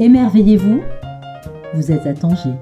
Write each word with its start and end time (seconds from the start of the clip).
Émerveillez-vous, 0.00 0.80
vous 1.74 1.90
êtes 1.90 2.06
à 2.06 2.14
Tanger. 2.14 2.54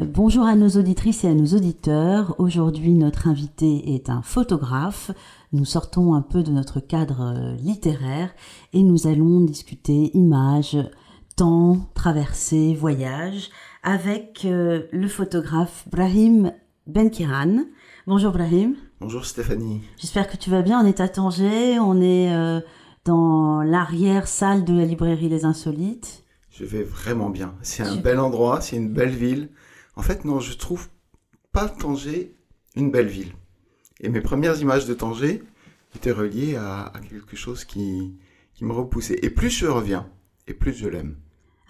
Bonjour 0.00 0.46
à 0.46 0.56
nos 0.56 0.70
auditrices 0.70 1.22
et 1.22 1.28
à 1.28 1.34
nos 1.34 1.46
auditeurs. 1.46 2.34
Aujourd'hui, 2.40 2.90
notre 2.94 3.28
invité 3.28 3.94
est 3.94 4.10
un 4.10 4.20
photographe. 4.22 5.12
Nous 5.52 5.64
sortons 5.64 6.14
un 6.14 6.22
peu 6.22 6.42
de 6.42 6.50
notre 6.50 6.80
cadre 6.80 7.54
littéraire 7.62 8.30
et 8.72 8.82
nous 8.82 9.06
allons 9.06 9.42
discuter 9.42 10.10
images, 10.14 10.76
temps, 11.36 11.88
traversée, 11.94 12.74
voyage 12.74 13.50
avec 13.84 14.44
euh, 14.44 14.88
le 14.90 15.06
photographe 15.06 15.86
Brahim 15.88 16.50
Benkiran. 16.88 17.66
Bonjour 18.08 18.32
Brahim. 18.32 18.74
Bonjour 19.00 19.24
Stéphanie. 19.24 19.82
J'espère 19.96 20.28
que 20.28 20.36
tu 20.36 20.50
vas 20.50 20.62
bien. 20.62 20.80
On 20.82 20.84
est 20.84 20.98
à 20.98 21.08
Tanger, 21.08 21.78
on 21.78 22.00
est 22.00 22.34
euh, 22.34 22.60
dans 23.04 23.62
l'arrière-salle 23.62 24.64
de 24.64 24.76
la 24.76 24.84
librairie 24.84 25.28
Les 25.28 25.44
Insolites. 25.44 26.24
Je 26.50 26.64
vais 26.64 26.82
vraiment 26.82 27.30
bien. 27.30 27.54
C'est 27.62 27.84
un 27.84 27.94
bel 27.94 28.18
endroit, 28.18 28.60
c'est 28.60 28.74
une 28.74 28.88
belle 28.88 29.14
ville. 29.14 29.50
En 29.94 30.02
fait, 30.02 30.24
non, 30.24 30.40
je 30.40 30.52
trouve 30.54 30.88
pas 31.52 31.68
Tanger 31.68 32.34
une 32.74 32.90
belle 32.90 33.06
ville. 33.06 33.32
Et 34.00 34.08
mes 34.08 34.20
premières 34.20 34.60
images 34.60 34.86
de 34.86 34.94
Tanger 34.94 35.44
étaient 35.94 36.10
reliées 36.10 36.56
à, 36.56 36.92
quelque 37.08 37.36
chose 37.36 37.64
qui, 37.64 38.18
qui 38.52 38.64
me 38.64 38.72
repoussait. 38.72 39.20
Et 39.22 39.30
plus 39.30 39.50
je 39.50 39.66
reviens, 39.66 40.10
et 40.48 40.54
plus 40.54 40.74
je 40.74 40.88
l'aime. 40.88 41.14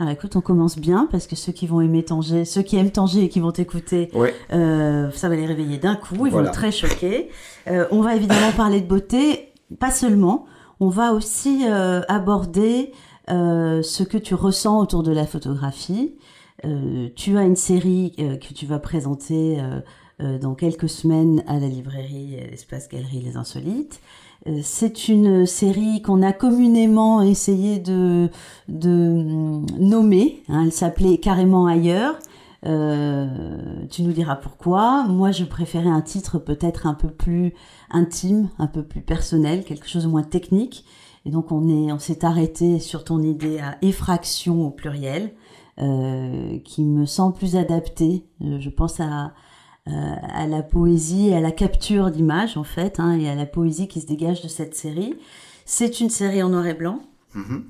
Alors 0.01 0.13
écoute, 0.13 0.37
on 0.37 0.41
commence 0.41 0.79
bien 0.79 1.09
parce 1.11 1.27
que 1.27 1.35
ceux 1.35 1.51
qui 1.51 1.67
vont 1.67 1.81
aimer 1.81 2.05
Tanger, 2.05 2.45
ceux 2.45 2.63
qui 2.63 2.77
aiment 2.77 2.93
Tanger 2.93 3.25
et 3.25 3.29
qui 3.29 3.41
vont 3.41 3.51
t'écouter, 3.51 4.11
euh, 4.53 5.11
ça 5.11 5.29
va 5.29 5.35
les 5.35 5.45
réveiller 5.45 5.79
d'un 5.79 5.97
coup, 5.97 6.27
ils 6.27 6.33
vont 6.33 6.45
être 6.45 6.53
très 6.53 6.71
choqués. 6.71 7.31
Euh, 7.67 7.85
on 7.91 8.01
va 8.01 8.15
évidemment 8.15 8.53
parler 8.57 8.81
de 8.81 8.87
beauté, 8.87 9.53
pas 9.81 9.91
seulement, 9.91 10.47
on 10.79 10.89
va 10.89 11.13
aussi 11.13 11.65
euh, 11.67 12.03
aborder 12.07 12.93
ce 13.29 14.03
que 14.05 14.17
tu 14.17 14.35
ressens 14.35 14.81
autour 14.81 15.03
de 15.03 15.13
la 15.13 15.27
photographie. 15.27 16.15
tu 17.17 17.37
as 17.37 17.43
une 17.43 17.57
série 17.57 18.15
que 18.17 18.55
tu 18.55 18.65
vas 18.65 18.79
présenter 18.79 19.61
dans 20.19 20.55
quelques 20.55 20.89
semaines 20.89 21.43
à 21.47 21.59
la 21.59 21.67
librairie 21.67 22.37
Espace 22.37 22.89
Galerie 22.89 23.21
Les 23.21 23.37
Insolites. 23.37 24.01
Euh, 24.47 24.61
c'est 24.63 25.09
une 25.09 25.47
série 25.47 26.01
qu'on 26.03 26.23
a 26.23 26.33
communément 26.33 27.23
essayé 27.23 27.79
de, 27.79 28.31
mm, 28.69 29.67
nommer. 29.79 30.43
Hein. 30.49 30.65
elle 30.65 30.73
s'appelait 30.73 31.19
carrément 31.19 31.67
ailleurs. 31.67 32.19
Euh, 32.67 33.27
tu 33.91 34.03
nous 34.03 34.13
diras 34.13 34.37
pourquoi. 34.37 35.05
Moi, 35.09 35.33
je 35.33 35.45
préférais 35.45 35.89
un 35.89 36.01
titre 36.01 36.39
peut-être 36.39 36.87
un 36.87 36.95
peu 36.95 37.09
plus 37.09 37.55
intime, 37.91 38.49
un 38.59 38.67
peu 38.67 38.83
plus 38.83 39.01
personnel, 39.01 39.65
quelque 39.65 39.89
chose 39.89 40.05
de 40.05 40.09
moins 40.09 40.23
technique. 40.23 40.85
Et 41.25 41.31
donc, 41.31 41.53
on 41.53 41.69
est, 41.69 41.93
on 41.93 41.99
s'est 41.99 42.25
arrêté 42.25 42.79
sur 42.81 43.05
ton 43.05 43.23
idée 43.23 43.59
à 43.59 43.77
effraction 43.83 44.67
au 44.67 44.71
pluriel, 44.71 45.33
euh, 45.81 46.59
qui 46.65 46.83
me 46.85 47.07
semble 47.07 47.35
plus 47.35 47.57
adapté. 47.57 48.25
je 48.41 48.71
pense 48.71 49.01
à, 49.01 49.33
à 49.89 50.47
la 50.47 50.63
poésie, 50.63 51.33
à 51.33 51.41
la 51.41 51.53
capture 51.53 52.11
d'images 52.11 52.57
en 52.57 52.65
fait, 52.65 53.01
hein, 53.01 53.19
et 53.19 53.29
à 53.29 53.35
la 53.35 53.47
poésie 53.47 53.89
qui 53.89 54.01
se 54.01 54.07
dégage 54.07 54.43
de 54.43 54.49
cette 54.49 54.75
série. 54.75 55.15
C'est 55.65 56.01
une 56.01 56.11
série 56.11 56.43
en 56.43 56.51
noir 56.51 56.67
et 56.67 56.75
blanc. 56.75 57.01
Mhm. 57.35 57.65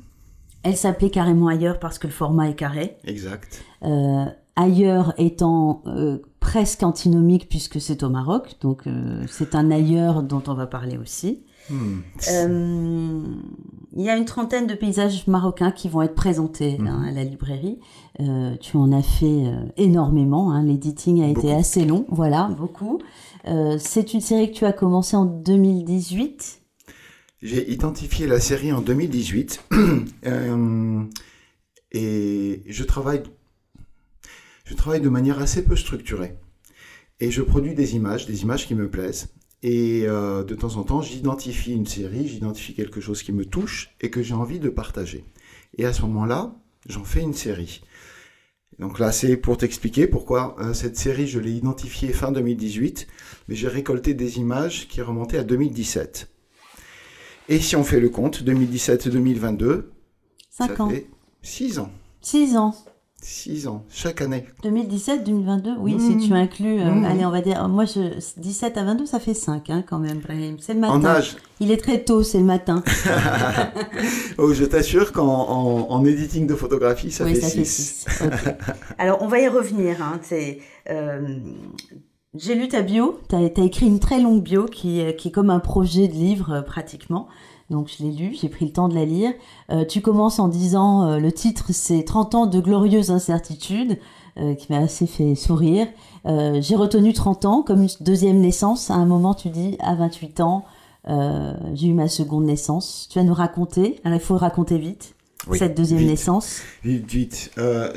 Elle 0.62 0.76
s'appelait 0.76 1.10
carrément 1.10 1.48
ailleurs 1.48 1.78
parce 1.78 1.98
que 1.98 2.06
le 2.06 2.12
format 2.12 2.48
est 2.48 2.54
carré. 2.54 2.98
Exact. 3.04 3.64
Euh, 3.84 4.24
ailleurs 4.56 5.14
étant 5.18 5.82
euh, 5.86 6.18
presque 6.40 6.82
antinomique 6.82 7.48
puisque 7.48 7.80
c'est 7.80 8.02
au 8.02 8.08
Maroc, 8.08 8.56
donc 8.60 8.84
c'est 9.28 9.54
un 9.54 9.70
ailleurs 9.70 10.22
dont 10.22 10.42
on 10.46 10.54
va 10.54 10.66
parler 10.66 10.98
aussi. 10.98 11.44
Hmm. 11.70 12.00
Euh, 13.92 13.96
il 13.96 14.04
y 14.04 14.10
a 14.10 14.16
une 14.16 14.24
trentaine 14.24 14.66
de 14.66 14.74
paysages 14.74 15.26
marocains 15.26 15.70
qui 15.70 15.88
vont 15.88 16.02
être 16.02 16.14
présentés 16.14 16.78
hmm. 16.78 16.86
hein, 16.86 17.04
à 17.08 17.10
la 17.10 17.24
librairie. 17.24 17.78
Euh, 18.20 18.56
tu 18.56 18.76
en 18.76 18.92
as 18.92 19.02
fait 19.02 19.26
euh, 19.26 19.64
énormément. 19.76 20.52
Hein. 20.52 20.64
L'editing 20.64 21.22
a 21.22 21.28
été 21.28 21.52
assez 21.52 21.84
long. 21.84 22.06
Voilà, 22.08 22.48
beaucoup. 22.58 23.00
c'est 23.78 24.14
une 24.14 24.20
série 24.20 24.50
que 24.50 24.56
tu 24.56 24.64
as 24.64 24.72
commencé 24.72 25.16
en 25.16 25.24
2018. 25.24 26.60
J'ai 27.40 27.70
identifié 27.70 28.26
la 28.26 28.40
série 28.40 28.72
en 28.72 28.80
2018 28.80 29.64
et 31.92 32.62
je 32.66 32.84
travaille, 32.84 33.22
je 34.64 34.74
travaille 34.74 35.00
de 35.00 35.08
manière 35.08 35.38
assez 35.38 35.64
peu 35.64 35.76
structurée. 35.76 36.36
Et 37.20 37.30
je 37.30 37.42
produis 37.42 37.74
des 37.74 37.94
images, 37.96 38.26
des 38.26 38.42
images 38.42 38.66
qui 38.66 38.74
me 38.74 38.88
plaisent. 38.88 39.28
Et 39.62 40.04
euh, 40.06 40.44
de 40.44 40.54
temps 40.54 40.76
en 40.76 40.84
temps, 40.84 41.02
j'identifie 41.02 41.72
une 41.72 41.86
série, 41.86 42.28
j'identifie 42.28 42.74
quelque 42.74 43.00
chose 43.00 43.22
qui 43.22 43.32
me 43.32 43.44
touche 43.44 43.90
et 44.00 44.10
que 44.10 44.22
j'ai 44.22 44.34
envie 44.34 44.60
de 44.60 44.68
partager. 44.68 45.24
Et 45.76 45.84
à 45.84 45.92
ce 45.92 46.02
moment-là, 46.02 46.54
j'en 46.86 47.04
fais 47.04 47.22
une 47.22 47.34
série. 47.34 47.82
Donc 48.78 49.00
là, 49.00 49.10
c'est 49.10 49.36
pour 49.36 49.56
t'expliquer 49.56 50.06
pourquoi 50.06 50.54
euh, 50.60 50.72
cette 50.72 50.96
série, 50.96 51.26
je 51.26 51.40
l'ai 51.40 51.50
identifiée 51.50 52.12
fin 52.12 52.30
2018, 52.30 53.08
mais 53.48 53.56
j'ai 53.56 53.66
récolté 53.66 54.14
des 54.14 54.38
images 54.38 54.86
qui 54.86 55.02
remontaient 55.02 55.38
à 55.38 55.44
2017. 55.44 56.28
Et 57.48 57.58
si 57.58 57.74
on 57.74 57.82
fait 57.82 57.98
le 57.98 58.10
compte, 58.10 58.42
2017-2022, 58.42 59.86
ça 60.50 60.66
ans. 60.78 60.90
fait 60.90 61.08
6 61.42 61.80
ans. 61.80 61.90
6 62.20 62.56
ans. 62.56 62.74
6 63.20 63.66
ans, 63.66 63.84
chaque 63.90 64.22
année. 64.22 64.44
2017, 64.62 65.24
2022, 65.24 65.72
oui, 65.80 65.96
si 65.98 66.16
tu 66.18 66.32
mmh. 66.32 66.36
inclus, 66.36 66.80
euh, 66.80 66.90
mmh. 66.90 67.04
allez, 67.04 67.26
on 67.26 67.30
va 67.30 67.40
dire, 67.40 67.68
moi, 67.68 67.84
je, 67.84 68.16
17 68.36 68.76
à 68.76 68.84
22, 68.84 69.06
ça 69.06 69.18
fait 69.18 69.34
5 69.34 69.70
hein, 69.70 69.84
quand 69.86 69.98
même, 69.98 70.20
C'est 70.60 70.74
le 70.74 70.80
matin. 70.80 70.94
En 70.94 71.04
âge. 71.04 71.36
Il 71.58 71.72
est 71.72 71.78
très 71.78 72.04
tôt, 72.04 72.22
c'est 72.22 72.38
le 72.38 72.44
matin. 72.44 72.84
oh, 74.38 74.52
je 74.52 74.64
t'assure 74.64 75.12
qu'en 75.12 75.26
en, 75.90 76.04
editing 76.04 76.46
de 76.46 76.54
photographie, 76.54 77.10
ça 77.10 77.26
fait 77.26 77.40
6. 77.40 78.06
Alors, 78.98 79.20
on 79.20 79.26
va 79.26 79.40
y 79.40 79.48
revenir. 79.48 80.00
Hein, 80.00 80.20
euh, 80.88 81.38
j'ai 82.36 82.54
lu 82.54 82.68
ta 82.68 82.82
bio, 82.82 83.20
tu 83.28 83.34
as, 83.34 83.64
écrit 83.64 83.86
une 83.86 83.98
très 83.98 84.20
longue 84.20 84.44
bio 84.44 84.66
qui, 84.66 85.02
qui 85.16 85.28
est 85.28 85.32
comme 85.32 85.50
un 85.50 85.60
projet 85.60 86.06
de 86.06 86.12
livre 86.12 86.52
euh, 86.52 86.62
pratiquement. 86.62 87.26
Donc 87.70 87.88
je 87.88 88.02
l'ai 88.02 88.10
lu, 88.10 88.34
j'ai 88.40 88.48
pris 88.48 88.64
le 88.64 88.72
temps 88.72 88.88
de 88.88 88.94
la 88.94 89.04
lire. 89.04 89.32
Euh, 89.70 89.84
tu 89.84 90.00
commences 90.00 90.38
en 90.38 90.48
disant, 90.48 91.06
euh, 91.06 91.18
le 91.18 91.32
titre 91.32 91.66
c'est 91.70 92.02
30 92.02 92.34
ans 92.34 92.46
de 92.46 92.60
glorieuse 92.60 93.10
incertitude, 93.10 93.98
euh, 94.38 94.54
qui 94.54 94.72
m'a 94.72 94.78
assez 94.78 95.06
fait 95.06 95.34
sourire. 95.34 95.86
j'ai 96.24 96.76
retenu 96.76 97.12
30 97.12 97.44
ans 97.44 97.62
comme 97.62 97.82
une 97.82 97.88
deuxième 98.00 98.40
naissance. 98.40 98.90
À 98.90 98.94
un 98.94 99.04
moment 99.04 99.34
tu 99.34 99.50
dis, 99.50 99.76
à 99.80 99.94
28 99.94 100.40
ans, 100.40 100.64
j'ai 101.74 101.88
eu 101.88 101.94
ma 101.94 102.08
seconde 102.08 102.44
naissance. 102.44 103.08
Tu 103.10 103.18
vas 103.18 103.24
nous 103.24 103.34
raconter, 103.34 104.00
alors 104.04 104.18
il 104.18 104.24
faut 104.24 104.36
raconter 104.36 104.78
vite. 104.78 105.14
cette 105.54 105.76
deuxième 105.76 106.04
naissance. 106.04 106.60
Vite, 106.84 107.06
vite. 107.06 107.50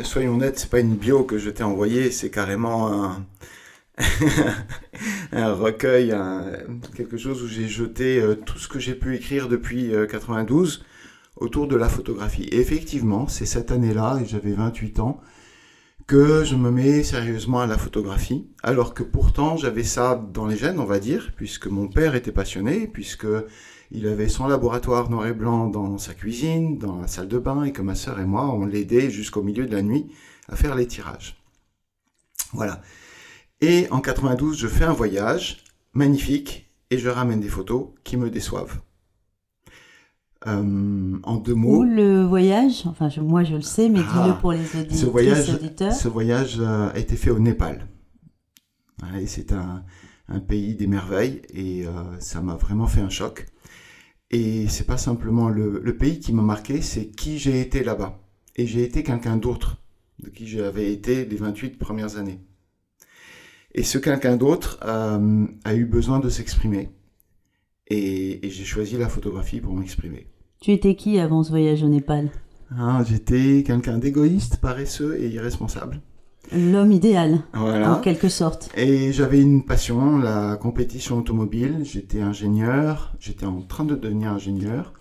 soyons 0.04 0.36
honnêtes, 0.36 0.60
c'est 0.60 0.70
pas 0.70 0.80
une 0.80 0.96
bio 0.96 1.24
que 1.24 1.38
je 1.38 1.50
t'ai 1.50 1.64
envoyée, 1.64 2.12
c'est 2.12 2.30
carrément 2.30 2.88
un, 2.88 3.24
un 5.32 5.54
recueil, 5.54 6.16
quelque 6.96 7.18
chose 7.18 7.44
où 7.44 7.48
j'ai 7.48 7.68
jeté 7.68 8.20
euh, 8.20 8.36
tout 8.36 8.58
ce 8.58 8.68
que 8.68 8.80
j'ai 8.80 8.96
pu 8.96 9.16
écrire 9.16 9.48
depuis 9.48 9.92
92 10.10 10.80
euh, 10.80 11.46
autour 11.46 11.68
de 11.68 11.76
la 11.76 11.90
photographie. 11.90 12.44
Et 12.44 12.60
effectivement, 12.60 13.28
c'est 13.28 13.46
cette 13.46 13.72
année-là, 13.72 14.20
et 14.22 14.26
j'avais 14.26 14.54
28 14.54 15.00
ans, 15.00 15.22
que 16.08 16.44
je 16.44 16.56
me 16.56 16.72
mets 16.72 17.04
sérieusement 17.04 17.62
à 17.62 17.68
la 17.68 17.78
photographie, 17.78 18.50
alors 18.64 18.94
que 18.94 19.04
pourtant 19.04 19.56
j'avais 19.56 19.84
ça 19.84 20.22
dans 20.34 20.46
les 20.46 20.58
gènes, 20.58 20.80
on 20.80 20.86
va 20.86 21.00
dire, 21.00 21.32
puisque 21.38 21.68
mon 21.68 21.88
père 21.88 22.16
était 22.16 22.32
passionné, 22.32 22.88
puisque 22.88 23.28
il 23.92 24.08
avait 24.08 24.28
son 24.28 24.48
laboratoire 24.48 25.10
noir 25.10 25.28
et 25.28 25.34
blanc 25.34 25.68
dans 25.68 25.98
sa 25.98 26.14
cuisine, 26.14 26.78
dans 26.78 27.00
la 27.00 27.08
salle 27.08 27.28
de 27.28 27.38
bain, 27.38 27.64
et 27.64 27.72
que 27.72 27.82
ma 27.82 27.96
sœur 27.96 28.20
et 28.20 28.26
moi, 28.26 28.54
on 28.54 28.66
l'aidait 28.66 29.10
jusqu'au 29.10 29.42
milieu 29.42 29.66
de 29.66 29.76
la 29.76 29.82
nuit 29.82 30.08
à 30.50 30.56
faire 30.56 30.76
les 30.76 30.88
tirages. 30.88 31.42
Voilà. 32.54 32.82
Et 33.62 33.88
en 33.92 34.02
92, 34.02 34.58
je 34.58 34.68
fais 34.68 34.86
un 34.86 34.94
voyage 34.94 35.64
magnifique 35.94 36.72
et 36.90 36.98
je 36.98 37.10
ramène 37.10 37.40
des 37.40 37.48
photos 37.48 37.90
qui 38.04 38.18
me 38.18 38.30
déçoivent. 38.30 38.82
Euh, 40.48 41.20
en 41.22 41.38
deux 41.38 41.54
mots. 41.54 41.82
Où 41.82 41.84
le 41.84 42.24
voyage 42.24 42.88
Enfin, 42.88 43.10
moi 43.22 43.44
je 43.44 43.56
le 43.56 43.62
sais, 43.62 43.90
mais 43.90 44.00
dis-le 44.00 44.32
ah, 44.32 44.38
pour 44.42 44.54
les 44.54 44.66
auditeurs. 44.76 44.98
Ce 44.98 45.06
voyage, 45.06 45.60
ce 45.92 46.08
voyage 46.08 46.60
euh, 46.60 46.90
a 46.90 46.98
été 46.98 47.16
fait 47.16 47.30
au 47.30 47.38
Népal. 47.38 47.88
c'est 49.28 49.52
un, 49.52 49.84
pays 50.48 50.76
des 50.76 50.88
merveilles 50.88 51.42
et 51.54 51.86
euh, 51.86 51.92
ça 52.20 52.42
m'a 52.42 52.56
vraiment 52.56 52.88
fait 52.88 53.02
un 53.02 53.10
choc. 53.10 53.46
Et 54.32 54.68
c'est 54.68 54.88
pas 54.88 54.98
simplement 54.98 55.50
le, 55.50 55.80
le 55.84 55.98
pays 55.98 56.20
qui 56.20 56.34
m'a 56.34 56.42
marqué, 56.42 56.82
c'est 56.82 57.12
qui 57.12 57.38
j'ai 57.38 57.62
été 57.62 57.84
là-bas. 57.84 58.20
Et 58.56 58.66
j'ai 58.66 58.84
été 58.84 59.04
quelqu'un 59.04 59.38
d'autre 59.38 59.78
de 60.20 60.30
qui 60.30 60.48
j'avais 60.48 60.92
été 60.92 61.26
les 61.26 61.36
28 61.36 61.78
premières 61.78 62.18
années. 62.18 62.40
Et 63.74 63.84
ce 63.84 63.98
quelqu'un 63.98 64.36
d'autre 64.36 64.80
euh, 64.86 65.46
a 65.64 65.74
eu 65.74 65.86
besoin 65.86 66.20
de 66.20 66.30
s'exprimer. 66.30 66.90
Et, 67.88 68.40
j'ai 68.44 68.66
choisi 68.66 68.98
la 68.98 69.10
photographie 69.10 69.60
pour 69.60 69.74
m'exprimer. 69.74 70.28
Tu 70.62 70.72
étais 70.72 70.96
qui 70.96 71.20
avant 71.20 71.44
ce 71.44 71.50
voyage 71.50 71.84
au 71.84 71.88
Népal? 71.88 72.30
Ah, 72.78 73.04
J'étais 73.06 73.64
quelqu'un 73.66 73.98
d'égoïste, 73.98 74.58
paresseux 74.58 75.18
et 75.20 75.30
irresponsable. 75.30 76.02
L'homme 76.54 76.92
idéal, 76.92 77.44
en 77.54 78.00
quelque 78.00 78.28
sorte. 78.28 78.70
Et 78.76 79.14
j'avais 79.14 79.42
une 79.42 79.64
passion, 79.64 80.18
la 80.18 80.58
compétition 80.58 81.18
automobile. 81.18 81.80
J'étais 81.84 82.22
ingénieur, 82.22 83.14
j'étais 83.20 83.46
en 83.46 83.62
train 83.62 83.86
de 83.86 83.96
devenir 83.96 84.32
ingénieur. 84.32 84.94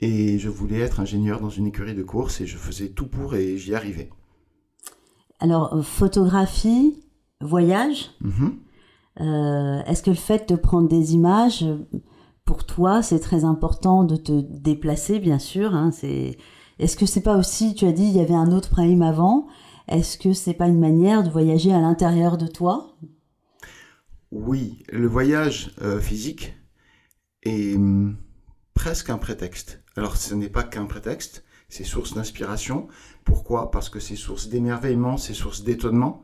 Et 0.00 0.38
je 0.38 0.48
voulais 0.48 0.80
être 0.80 1.00
ingénieur 1.00 1.40
dans 1.40 1.50
une 1.50 1.66
écurie 1.66 1.94
de 1.94 2.02
course 2.02 2.40
et 2.40 2.46
je 2.46 2.56
faisais 2.56 2.88
tout 2.88 3.06
pour 3.06 3.34
et 3.34 3.56
j'y 3.56 3.74
arrivais. 3.74 4.10
Alors, 5.38 5.84
photographie, 5.84 6.98
voyage. 7.42 8.10
Mhm. 8.20 8.58
Euh, 9.20 9.82
est-ce 9.84 10.02
que 10.02 10.10
le 10.10 10.16
fait 10.16 10.48
de 10.48 10.56
prendre 10.56 10.88
des 10.88 11.14
images, 11.14 11.64
pour 12.44 12.64
toi, 12.64 13.02
c'est 13.02 13.20
très 13.20 13.44
important 13.44 14.04
de 14.04 14.16
te 14.16 14.40
déplacer, 14.40 15.18
bien 15.18 15.38
sûr. 15.38 15.74
Hein, 15.74 15.90
c'est... 15.92 16.38
Est-ce 16.78 16.96
que 16.96 17.06
c'est 17.06 17.22
pas 17.22 17.36
aussi, 17.36 17.74
tu 17.74 17.86
as 17.86 17.92
dit, 17.92 18.04
il 18.04 18.16
y 18.16 18.20
avait 18.20 18.34
un 18.34 18.50
autre 18.50 18.70
prime 18.70 19.02
avant. 19.02 19.46
Est-ce 19.88 20.18
que 20.18 20.32
c'est 20.32 20.54
pas 20.54 20.68
une 20.68 20.80
manière 20.80 21.22
de 21.22 21.30
voyager 21.30 21.72
à 21.72 21.80
l'intérieur 21.80 22.38
de 22.38 22.46
toi? 22.46 22.96
Oui, 24.30 24.82
le 24.90 25.06
voyage 25.06 25.74
euh, 25.82 26.00
physique 26.00 26.54
est 27.42 27.76
hum, 27.76 28.16
presque 28.74 29.10
un 29.10 29.18
prétexte. 29.18 29.82
Alors, 29.96 30.16
ce 30.16 30.34
n'est 30.34 30.48
pas 30.48 30.62
qu'un 30.62 30.86
prétexte, 30.86 31.44
c'est 31.68 31.84
source 31.84 32.14
d'inspiration. 32.14 32.88
Pourquoi? 33.24 33.70
Parce 33.70 33.90
que 33.90 34.00
c'est 34.00 34.16
source 34.16 34.48
d'émerveillement, 34.48 35.18
c'est 35.18 35.34
source 35.34 35.62
d'étonnement. 35.62 36.22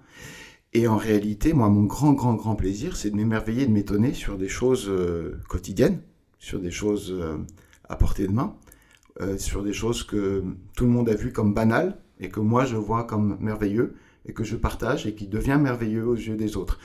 Et 0.75 0.87
en 0.87 0.97
réalité, 0.97 1.55
moi, 1.55 1.69
mon 1.71 1.85
grand, 1.85 2.13
grand, 2.13 2.35
grand 2.35 2.55
plaisir, 2.55 2.97
c'est 2.97 3.11
de 3.11 3.17
m'émerveiller, 3.17 3.67
de 3.67 3.73
m'étonner 3.73 4.13
sur 4.13 4.37
des 4.37 4.49
choses 4.49 4.87
euh, 4.89 5.41
quotidiennes, 5.49 6.01
sur 6.39 6.61
des 6.61 6.71
choses 6.71 7.11
euh, 7.11 7.39
à 7.89 7.97
portée 7.97 8.27
de 8.27 8.33
main, 8.33 8.55
euh, 9.21 9.39
sur 9.39 9.63
des 9.63 9.73
choses 9.73 10.03
que 10.03 10.45
tout 10.77 10.85
le 10.85 10.91
monde 10.91 11.09
a 11.09 11.15
vues 11.15 11.33
comme 11.33 11.55
banales 11.55 11.99
et 12.21 12.29
que 12.29 12.41
moi 12.41 12.67
je 12.67 12.77
vois 12.77 13.05
comme 13.05 13.39
merveilleux 13.41 13.95
et 14.27 14.35
que 14.35 14.45
je 14.45 14.57
partage 14.57 15.07
et 15.07 15.15
qui 15.15 15.27
devient 15.27 15.59
merveilleux 15.59 16.07
aux 16.07 16.15
yeux 16.15 16.37
des 16.37 16.57
autres. 16.57 16.79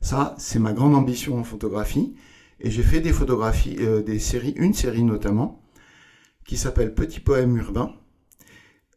Ça, 0.00 0.34
c'est 0.38 0.58
ma 0.58 0.72
grande 0.72 0.94
ambition 0.94 1.38
en 1.38 1.44
photographie. 1.44 2.14
Et 2.60 2.72
j'ai 2.72 2.82
fait 2.82 3.00
des 3.00 3.12
photographies, 3.12 3.76
des 4.04 4.18
séries, 4.18 4.54
une 4.56 4.74
série 4.74 5.04
notamment, 5.04 5.62
qui 6.44 6.56
s'appelle 6.56 6.92
Petit 6.92 7.20
poème 7.20 7.56
urbain, 7.56 7.92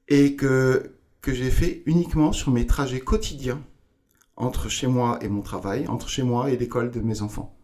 et 0.08 0.36
que, 0.36 0.94
que 1.22 1.32
j'ai 1.32 1.52
fait 1.52 1.84
uniquement 1.86 2.32
sur 2.32 2.52
mes 2.52 2.66
trajets 2.66 3.02
quotidiens 3.02 3.62
entre 4.36 4.70
chez 4.70 4.88
moi 4.88 5.20
et 5.22 5.30
mon 5.30 5.42
travail, 5.42 5.88
entre 5.88 6.10
chez 6.10 6.24
moi 6.24 6.52
et 6.52 6.58
l'école 6.58 6.92
de 6.92 7.00
mes 7.00 7.22
enfants. 7.22 7.58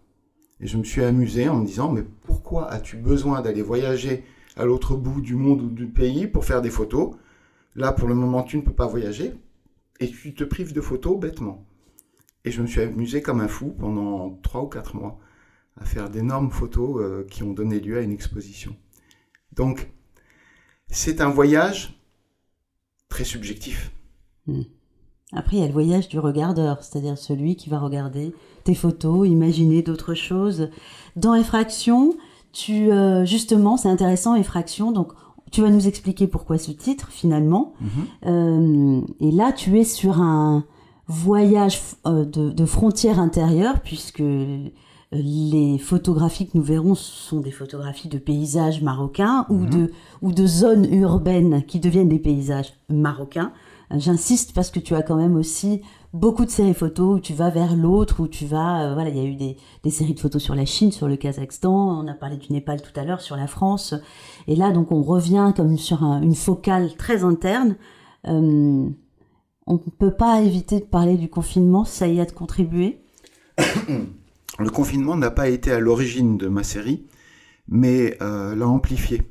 Et 0.59 0.67
je 0.67 0.77
me 0.77 0.83
suis 0.83 1.03
amusé 1.03 1.49
en 1.49 1.57
me 1.57 1.65
disant, 1.65 1.91
mais 1.91 2.03
pourquoi 2.23 2.69
as-tu 2.69 2.97
besoin 2.97 3.41
d'aller 3.41 3.61
voyager 3.61 4.23
à 4.55 4.65
l'autre 4.65 4.95
bout 4.95 5.21
du 5.21 5.35
monde 5.35 5.61
ou 5.61 5.69
du 5.69 5.87
pays 5.87 6.27
pour 6.27 6.45
faire 6.45 6.61
des 6.61 6.69
photos? 6.69 7.15
Là, 7.75 7.91
pour 7.91 8.07
le 8.07 8.15
moment, 8.15 8.43
tu 8.43 8.57
ne 8.57 8.63
peux 8.63 8.73
pas 8.73 8.87
voyager 8.87 9.33
et 9.99 10.09
tu 10.09 10.33
te 10.33 10.43
prives 10.43 10.73
de 10.73 10.81
photos 10.81 11.19
bêtement. 11.19 11.65
Et 12.43 12.51
je 12.51 12.61
me 12.61 12.67
suis 12.67 12.81
amusé 12.81 13.21
comme 13.21 13.41
un 13.41 13.47
fou 13.47 13.75
pendant 13.77 14.31
trois 14.41 14.63
ou 14.63 14.67
quatre 14.67 14.95
mois 14.95 15.19
à 15.79 15.85
faire 15.85 16.09
d'énormes 16.09 16.49
photos 16.49 17.01
euh, 17.01 17.23
qui 17.29 17.43
ont 17.43 17.53
donné 17.53 17.79
lieu 17.79 17.97
à 17.97 18.01
une 18.01 18.11
exposition. 18.11 18.75
Donc, 19.51 19.91
c'est 20.89 21.21
un 21.21 21.29
voyage 21.29 22.01
très 23.09 23.23
subjectif. 23.23 23.91
Hmm. 24.47 24.63
Après, 25.33 25.57
il 25.57 25.59
y 25.59 25.63
a 25.63 25.67
le 25.67 25.73
voyage 25.73 26.07
du 26.07 26.19
regardeur, 26.19 26.81
c'est-à-dire 26.81 27.17
celui 27.17 27.55
qui 27.55 27.69
va 27.69 27.79
regarder 27.79 28.33
tes 28.63 28.75
photos, 28.75 29.27
imaginer 29.27 29.81
d'autres 29.81 30.13
choses. 30.13 30.69
Dans 31.15 31.35
Effraction, 31.35 32.15
tu, 32.53 32.91
euh, 32.91 33.25
justement, 33.25 33.75
c'est 33.75 33.89
intéressant, 33.89 34.35
Effraction, 34.35 34.91
donc 34.91 35.11
tu 35.51 35.61
vas 35.61 35.69
nous 35.69 35.87
expliquer 35.87 36.27
pourquoi 36.27 36.57
ce 36.57 36.71
titre, 36.71 37.09
finalement. 37.09 37.73
Mhm. 37.81 37.89
Euh, 38.25 39.01
et 39.19 39.31
là, 39.31 39.51
tu 39.51 39.77
es 39.79 39.83
sur 39.83 40.21
un 40.21 40.63
voyage 41.07 41.79
euh, 42.05 42.25
de, 42.25 42.49
de 42.49 42.65
frontière 42.65 43.19
intérieure, 43.19 43.81
puisque 43.81 44.23
les 45.11 45.77
photographies 45.77 46.47
que 46.47 46.57
nous 46.57 46.63
verrons 46.63 46.95
sont 46.95 47.39
des 47.39 47.51
photographies 47.51 48.09
de 48.09 48.17
paysages 48.17 48.81
marocains 48.81 49.45
ou, 49.49 49.59
mhm. 49.59 49.69
de, 49.69 49.91
ou 50.21 50.31
de 50.33 50.45
zones 50.45 50.85
urbaines 50.93 51.63
qui 51.65 51.79
deviennent 51.79 52.09
des 52.09 52.19
paysages 52.19 52.73
marocains. 52.89 53.53
J'insiste 53.95 54.53
parce 54.53 54.69
que 54.69 54.79
tu 54.79 54.95
as 54.95 55.01
quand 55.01 55.15
même 55.15 55.37
aussi 55.37 55.81
beaucoup 56.11 56.43
de 56.43 56.49
séries 56.49 56.73
photos 56.73 57.17
où 57.17 57.19
tu 57.21 57.33
vas 57.33 57.49
vers 57.49 57.73
l'autre, 57.73 58.21
où 58.21 58.27
tu 58.27 58.45
vas... 58.45 58.83
Euh, 58.83 58.93
voilà, 58.93 59.09
il 59.09 59.15
y 59.15 59.21
a 59.21 59.23
eu 59.23 59.35
des, 59.35 59.55
des, 59.83 59.89
séries 59.91 60.13
de 60.13 60.19
photos 60.19 60.43
sur 60.43 60.55
la 60.55 60.65
Chine, 60.65 60.91
sur 60.91 61.07
le 61.07 61.15
Kazakhstan, 61.15 62.01
on 62.03 62.05
a 62.07 62.13
parlé 62.13 62.35
du 62.35 62.51
Népal 62.51 62.81
tout 62.81 62.97
à 62.99 63.05
l'heure, 63.05 63.21
sur 63.21 63.37
la 63.37 63.47
France. 63.47 63.93
Et 64.47 64.57
là, 64.57 64.71
donc, 64.71 64.91
on 64.91 65.01
revient 65.01 65.53
comme 65.55 65.77
sur 65.77 66.03
une 66.03 66.35
focale 66.35 66.95
très 66.97 67.23
interne. 67.23 67.77
Euh, 68.27 68.89
on 69.67 69.73
ne 69.73 69.91
peut 69.97 70.13
pas 70.13 70.41
éviter 70.41 70.81
de 70.81 70.85
parler 70.85 71.15
du 71.15 71.29
confinement, 71.29 71.85
ça 71.85 72.07
y 72.07 72.19
a 72.19 72.25
de 72.25 72.31
contribuer 72.31 72.99
Le 74.59 74.69
confinement 74.69 75.15
n'a 75.15 75.29
pas 75.29 75.49
été 75.49 75.71
à 75.71 75.79
l'origine 75.79 76.37
de 76.37 76.47
ma 76.47 76.63
série, 76.63 77.05
mais 77.67 78.17
euh, 78.21 78.55
l'a 78.55 78.67
amplifié. 78.67 79.21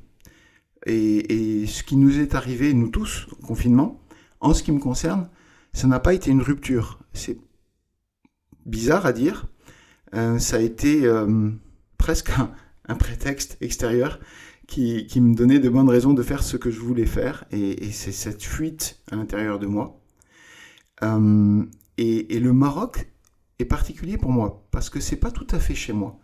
Et, 0.86 1.66
ce 1.66 1.82
qui 1.82 1.96
nous 1.96 2.20
est 2.20 2.36
arrivé, 2.36 2.72
nous 2.72 2.88
tous, 2.88 3.26
au 3.32 3.46
confinement, 3.46 4.00
en 4.40 4.54
ce 4.54 4.62
qui 4.62 4.70
me 4.70 4.78
concerne, 4.78 5.28
ça 5.72 5.88
n'a 5.88 5.98
pas 5.98 6.14
été 6.14 6.30
une 6.30 6.42
rupture. 6.42 7.00
C'est 7.12 7.38
bizarre 8.66 9.04
à 9.04 9.12
dire. 9.12 9.48
Euh, 10.14 10.38
ça 10.38 10.58
a 10.58 10.60
été 10.60 11.04
euh, 11.04 11.50
presque 11.98 12.30
un, 12.88 12.94
prétexte 12.94 13.58
extérieur 13.60 14.20
qui, 14.68 15.08
me 15.16 15.34
donnait 15.34 15.58
de 15.58 15.68
bonnes 15.68 15.88
raisons 15.88 16.14
de 16.14 16.22
faire 16.22 16.44
ce 16.44 16.56
que 16.56 16.70
je 16.70 16.78
voulais 16.78 17.06
faire. 17.06 17.44
Et, 17.50 17.90
c'est 17.90 18.12
cette 18.12 18.44
fuite 18.44 19.00
à 19.10 19.16
l'intérieur 19.16 19.58
de 19.58 19.66
moi. 19.66 20.00
et, 21.98 22.38
le 22.38 22.52
Maroc 22.52 23.08
est 23.58 23.64
particulier 23.64 24.18
pour 24.18 24.30
moi 24.30 24.66
parce 24.70 24.90
que 24.90 25.00
c'est 25.00 25.16
pas 25.16 25.30
tout 25.30 25.46
à 25.50 25.58
fait 25.58 25.74
chez 25.74 25.92
moi. 25.92 26.18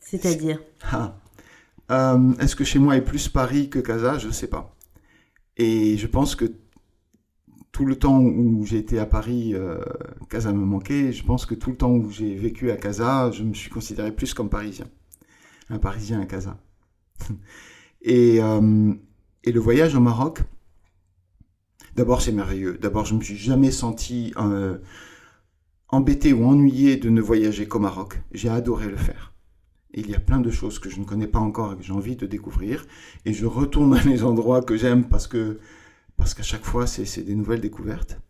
C'est-à-dire? 0.00 0.60
Ah. 0.82 1.16
euh, 1.90 2.34
Est-ce 2.38 2.56
que 2.56 2.64
chez 2.64 2.78
moi 2.78 2.96
est 2.96 3.02
plus 3.04 3.28
Paris 3.28 3.70
que 3.70 3.78
Casa? 3.78 4.18
Je 4.18 4.28
ne 4.28 4.32
sais 4.32 4.48
pas. 4.48 4.76
Et 5.56 5.96
je 5.98 6.06
pense 6.06 6.34
que 6.36 6.46
tout 7.72 7.86
le 7.86 7.96
temps 7.96 8.20
où 8.20 8.64
j'ai 8.66 8.78
été 8.78 8.98
à 8.98 9.06
Paris, 9.06 9.54
euh, 9.54 9.80
Casa 10.28 10.52
me 10.52 10.64
manquait. 10.64 11.12
Je 11.12 11.24
pense 11.24 11.46
que 11.46 11.54
tout 11.54 11.70
le 11.70 11.76
temps 11.76 11.90
où 11.92 12.10
j'ai 12.10 12.34
vécu 12.34 12.70
à 12.70 12.76
Casa, 12.76 13.30
je 13.30 13.42
me 13.44 13.54
suis 13.54 13.70
considéré 13.70 14.12
plus 14.12 14.34
comme 14.34 14.50
parisien. 14.50 14.86
Un 15.70 15.78
parisien 15.78 16.20
à 16.20 16.26
Casa. 16.26 16.58
et, 18.02 18.42
euh, 18.42 18.94
et 19.44 19.52
le 19.52 19.60
voyage 19.60 19.94
au 19.94 20.00
Maroc, 20.00 20.40
d'abord 21.96 22.22
c'est 22.22 22.32
merveilleux. 22.32 22.78
D'abord 22.78 23.04
je 23.04 23.14
me 23.14 23.22
suis 23.22 23.36
jamais 23.36 23.70
senti 23.70 24.32
embêté 25.92 26.32
ou 26.32 26.44
ennuyé 26.44 26.96
de 26.96 27.10
ne 27.10 27.20
voyager 27.20 27.68
qu'au 27.68 27.78
Maroc. 27.78 28.20
J'ai 28.32 28.48
adoré 28.48 28.88
le 28.88 28.96
faire. 28.96 29.32
il 29.94 30.10
y 30.10 30.14
a 30.14 30.20
plein 30.20 30.40
de 30.40 30.50
choses 30.50 30.78
que 30.78 30.88
je 30.88 30.98
ne 30.98 31.04
connais 31.04 31.26
pas 31.26 31.38
encore 31.38 31.74
et 31.74 31.76
que 31.76 31.82
j'ai 31.82 31.92
envie 31.92 32.16
de 32.16 32.26
découvrir. 32.26 32.86
Et 33.26 33.32
je 33.32 33.46
retourne 33.46 33.90
dans 33.90 34.10
les 34.10 34.24
endroits 34.24 34.62
que 34.62 34.76
j'aime 34.76 35.04
parce 35.08 35.28
que 35.28 35.60
parce 36.16 36.34
qu'à 36.34 36.42
chaque 36.42 36.64
fois, 36.64 36.86
c'est 36.86 37.22
des 37.22 37.34
nouvelles 37.34 37.60
découvertes. 37.60 38.20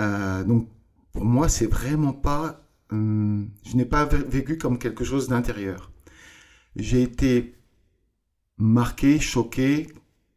Euh, 0.00 0.44
donc, 0.44 0.68
pour 1.12 1.24
moi, 1.24 1.48
c'est 1.48 1.66
vraiment 1.66 2.12
pas... 2.12 2.66
Hum, 2.90 3.50
je 3.64 3.76
n'ai 3.76 3.84
pas 3.84 4.06
vécu 4.06 4.56
comme 4.56 4.78
quelque 4.78 5.04
chose 5.04 5.28
d'intérieur. 5.28 5.92
J'ai 6.76 7.02
été 7.02 7.54
marqué, 8.56 9.20
choqué, 9.20 9.88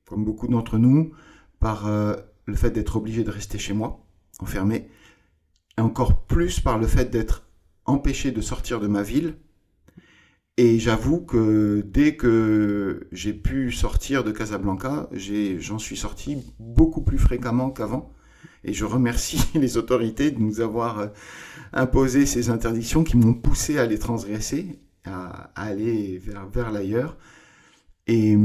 comme 0.05 0.25
beaucoup 0.25 0.47
d'entre 0.47 0.77
nous, 0.77 1.13
par 1.59 1.87
euh, 1.87 2.15
le 2.45 2.55
fait 2.55 2.71
d'être 2.71 2.97
obligé 2.97 3.23
de 3.23 3.31
rester 3.31 3.57
chez 3.57 3.73
moi, 3.73 4.05
enfermé, 4.39 4.89
encore 5.81 6.25
plus 6.25 6.59
par 6.59 6.77
le 6.77 6.87
fait 6.87 7.09
d'être 7.09 7.43
empêché 7.85 8.31
de 8.31 8.41
sortir 8.41 8.79
de 8.79 8.87
ma 8.87 9.03
ville. 9.03 9.35
Et 10.57 10.79
j'avoue 10.79 11.19
que 11.19 11.83
dès 11.85 12.15
que 12.15 13.07
j'ai 13.11 13.33
pu 13.33 13.71
sortir 13.71 14.23
de 14.23 14.31
Casablanca, 14.31 15.09
j'en 15.59 15.79
suis 15.79 15.97
sorti 15.97 16.37
beaucoup 16.59 17.01
plus 17.01 17.17
fréquemment 17.17 17.71
qu'avant. 17.71 18.13
Et 18.63 18.73
je 18.73 18.85
remercie 18.85 19.43
les 19.55 19.77
autorités 19.77 20.31
de 20.31 20.39
nous 20.39 20.61
avoir 20.61 20.99
euh, 20.99 21.07
imposé 21.73 22.25
ces 22.25 22.49
interdictions 22.49 23.03
qui 23.03 23.17
m'ont 23.17 23.33
poussé 23.33 23.77
à 23.77 23.85
les 23.85 23.99
transgresser, 23.99 24.79
à, 25.03 25.51
aller 25.55 26.17
vers, 26.19 26.47
vers 26.47 26.71
l'ailleurs. 26.71 27.17
Et, 28.07 28.37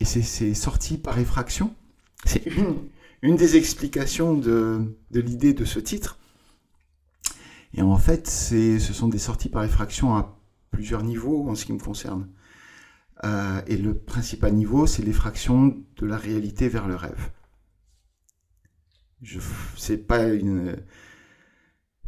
et 0.00 0.04
c'est 0.04 0.54
sorti 0.54 0.96
par 0.96 1.18
effraction. 1.18 1.74
C'est 2.24 2.46
une 2.46 2.76
des 3.22 3.56
explications 3.56 4.34
de, 4.34 4.96
l'idée 5.12 5.54
de 5.54 5.64
ce 5.64 5.78
titre. 5.78 6.18
Et 7.74 7.82
en 7.82 7.98
fait, 7.98 8.28
ce 8.28 8.78
sont 8.78 9.08
des 9.08 9.18
sorties 9.18 9.48
par 9.48 9.64
effraction 9.64 10.16
à 10.16 10.38
plusieurs 10.70 11.02
niveaux 11.02 11.48
en 11.48 11.54
ce 11.54 11.64
qui 11.64 11.72
me 11.72 11.78
concerne. 11.78 12.28
Euh, 13.24 13.60
et 13.66 13.76
le 13.76 13.94
principal 13.94 14.52
niveau, 14.52 14.86
c'est 14.86 15.02
l'effraction 15.02 15.76
de 15.96 16.06
la 16.06 16.16
réalité 16.16 16.68
vers 16.68 16.86
le 16.86 16.94
rêve. 16.94 17.30
C'est 19.76 20.06
pas 20.06 20.28
une, 20.28 20.76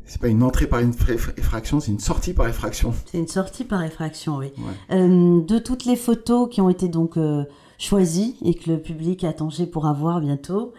c'est 0.05 0.21
pas 0.21 0.29
une 0.29 0.43
entrée 0.43 0.67
par 0.67 0.81
une 0.81 0.93
effraction, 1.37 1.81
c'est 1.81 1.90
une 1.90 1.99
sortie 1.99 2.35
par 2.35 2.49
effraction. 2.49 2.95
C'est 3.07 3.19
une 3.19 3.29
sortie 3.29 3.64
par 3.64 3.83
effraction, 3.83 4.38
oui. 4.38 4.52
Euh, 4.90 5.40
de 5.40 5.59
toutes 5.59 5.85
les 5.85 5.97
photos 5.97 6.49
qui 6.49 6.61
ont 6.61 6.69
été 6.69 6.88
donc 6.88 7.17
euh, 7.17 7.45
choisies 7.79 8.37
et 8.45 8.55
que 8.55 8.71
le 8.71 8.81
public 8.81 9.25
a 9.25 9.33
pour 9.73 9.87
avoir 9.87 10.21
bientôt, 10.21 10.73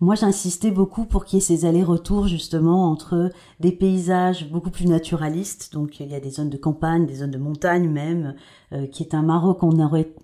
moi, 0.00 0.14
j'insistais 0.14 0.70
beaucoup 0.70 1.06
pour 1.06 1.24
qu'il 1.24 1.38
y 1.38 1.42
ait 1.42 1.44
ces 1.44 1.64
allers-retours 1.64 2.28
justement 2.28 2.88
entre 2.90 3.30
des 3.58 3.72
paysages 3.72 4.48
beaucoup 4.48 4.70
plus 4.70 4.86
naturalistes, 4.86 5.72
donc 5.72 5.98
il 5.98 6.08
y 6.08 6.14
a 6.14 6.20
des 6.20 6.30
zones 6.30 6.50
de 6.50 6.56
campagne, 6.56 7.04
des 7.04 7.16
zones 7.16 7.32
de 7.32 7.38
montagne 7.38 7.88
même, 7.88 8.36
euh, 8.72 8.86
qui 8.86 9.02
est 9.02 9.14
un 9.14 9.22
Maroc 9.22 9.58
qu'on 9.58 9.76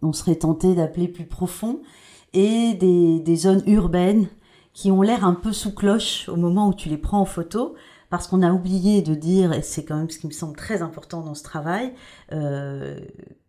on 0.02 0.12
serait 0.12 0.36
tenté 0.36 0.74
d'appeler 0.74 1.08
plus 1.08 1.26
profond, 1.26 1.80
et 2.34 2.74
des, 2.74 3.36
zones 3.36 3.62
urbaines 3.66 4.26
qui 4.72 4.90
ont 4.90 5.02
l'air 5.02 5.24
un 5.24 5.34
peu 5.34 5.52
sous 5.52 5.74
cloche 5.74 6.28
au 6.28 6.36
moment 6.36 6.68
où 6.68 6.74
tu 6.74 6.88
les 6.88 6.96
prends 6.96 7.20
en 7.20 7.24
photo, 7.24 7.74
parce 8.10 8.28
qu'on 8.28 8.42
a 8.42 8.52
oublié 8.52 9.02
de 9.02 9.14
dire, 9.14 9.52
et 9.52 9.62
c'est 9.62 9.84
quand 9.84 9.96
même 9.96 10.10
ce 10.10 10.18
qui 10.18 10.28
me 10.28 10.32
semble 10.32 10.56
très 10.56 10.82
important 10.82 11.22
dans 11.22 11.34
ce 11.34 11.42
travail, 11.42 11.94
euh, 12.32 13.00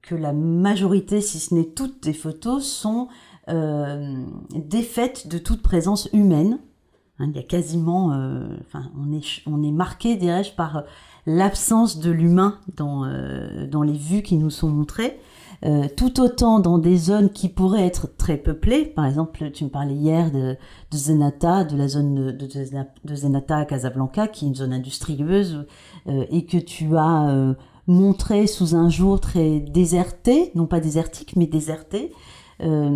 que 0.02 0.16
la 0.16 0.34
majorité, 0.34 1.22
si 1.22 1.40
ce 1.40 1.54
n'est 1.54 1.66
toutes 1.66 2.04
des 2.04 2.14
photos, 2.14 2.66
sont 2.66 3.08
euh, 3.08 3.12
défaite 3.48 5.28
de 5.28 5.38
toute 5.38 5.62
présence 5.62 6.10
humaine. 6.14 6.60
Hein, 7.20 7.28
il 7.30 7.36
y 7.36 7.40
a 7.40 7.44
quasiment, 7.44 8.12
euh, 8.12 8.48
enfin, 8.62 8.92
on 9.00 9.14
est, 9.14 9.24
on 9.46 9.64
est 9.64 9.72
marqué, 9.72 10.16
dirais-je, 10.16 10.54
par 10.54 10.84
l'absence 11.26 12.00
de 12.00 12.12
l'humain 12.12 12.60
dans, 12.76 13.06
euh, 13.06 13.68
dans 13.68 13.84
les 13.84 13.98
vues 13.98 14.22
qui 14.22 14.36
nous 14.36 14.50
sont 14.50 14.70
montrées. 14.70 15.18
Euh, 15.64 15.88
tout 15.96 16.20
autant 16.22 16.60
dans 16.60 16.78
des 16.78 16.98
zones 16.98 17.30
qui 17.30 17.50
pourraient 17.50 17.86
être 17.86 18.16
très 18.18 18.38
peuplées. 18.38 18.86
Par 18.86 19.06
exemple, 19.06 19.52
tu 19.52 19.64
me 19.64 19.70
parlais 19.70 19.96
hier 19.96 20.30
de, 20.32 20.58
de 20.92 20.98
Zenata, 20.98 21.64
de 21.64 21.78
la 21.78 21.88
zone 21.88 22.14
de, 22.14 22.32
de, 22.32 23.16
Zenata 23.16 23.58
à 23.58 23.66
Casablanca, 23.66 24.28
qui 24.28 24.46
est 24.46 24.48
une 24.50 24.56
zone 24.56 24.74
industrieuse, 24.74 25.66
euh, 26.08 26.26
et 26.30 26.46
que 26.46 26.58
tu 26.58 26.96
as 26.98 27.30
euh, 27.30 27.54
montré 27.88 28.48
sous 28.48 28.76
un 28.76 28.90
jour 28.90 29.20
très 29.20 29.60
déserté, 29.60 30.52
non 30.56 30.68
pas 30.68 30.80
désertique, 30.80 31.36
mais 31.36 31.48
déserté. 31.48 32.12
Euh, 32.62 32.90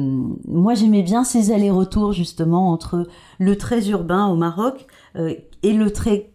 moi, 0.48 0.74
j'aimais 0.74 1.04
bien 1.04 1.24
ces 1.24 1.52
allers-retours 1.52 2.14
justement 2.14 2.72
entre 2.72 3.08
le 3.40 3.58
trait 3.58 3.88
urbain 3.90 4.28
au 4.28 4.36
Maroc 4.36 4.88
euh, 5.16 5.34
et 5.64 5.74
le 5.74 5.92
trait 5.92 6.32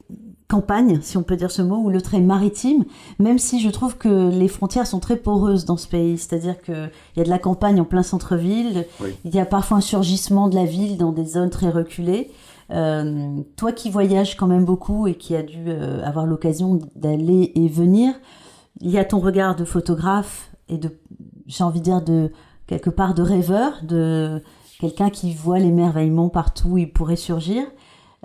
campagne, 0.48 1.00
si 1.00 1.16
on 1.16 1.22
peut 1.22 1.36
dire 1.36 1.50
ce 1.50 1.62
mot, 1.62 1.78
ou 1.78 1.90
le 1.90 2.02
trait 2.02 2.20
maritime, 2.20 2.84
même 3.18 3.38
si 3.38 3.60
je 3.60 3.70
trouve 3.70 3.96
que 3.96 4.30
les 4.30 4.48
frontières 4.48 4.86
sont 4.86 5.00
très 5.00 5.16
poreuses 5.16 5.64
dans 5.64 5.76
ce 5.76 5.88
pays. 5.88 6.18
C'est-à-dire 6.18 6.60
qu'il 6.60 6.90
y 7.16 7.20
a 7.20 7.24
de 7.24 7.30
la 7.30 7.38
campagne 7.38 7.80
en 7.80 7.84
plein 7.84 8.02
centre-ville, 8.02 8.86
il 9.24 9.34
y 9.34 9.40
a 9.40 9.46
parfois 9.46 9.78
un 9.78 9.82
surgissement 9.82 10.48
de 10.48 10.54
la 10.54 10.64
ville 10.64 10.98
dans 10.98 11.12
des 11.12 11.24
zones 11.24 11.50
très 11.50 11.70
reculées. 11.70 12.30
Euh, 12.70 13.40
toi 13.56 13.72
qui 13.72 13.90
voyages 13.90 14.36
quand 14.36 14.46
même 14.46 14.64
beaucoup 14.64 15.06
et 15.06 15.14
qui 15.14 15.36
as 15.36 15.42
dû 15.42 15.64
euh, 15.66 16.02
avoir 16.02 16.24
l'occasion 16.24 16.78
d'aller 16.96 17.52
et 17.54 17.68
venir, 17.68 18.14
il 18.80 18.90
y 18.90 18.98
a 18.98 19.04
ton 19.04 19.20
regard 19.20 19.54
de 19.54 19.64
photographe 19.64 20.50
et 20.68 20.78
de, 20.78 20.90
j'ai 21.46 21.64
envie 21.64 21.80
de 21.80 21.84
dire, 21.84 22.02
de 22.02 22.32
quelque 22.66 22.90
part 22.90 23.14
de 23.14 23.22
rêveur, 23.22 23.72
de 23.82 24.42
quelqu'un 24.80 25.10
qui 25.10 25.34
voit 25.34 25.58
l'émerveillement 25.58 26.28
partout 26.28 26.70
où 26.70 26.78
il 26.78 26.92
pourrait 26.92 27.16
surgir. 27.16 27.64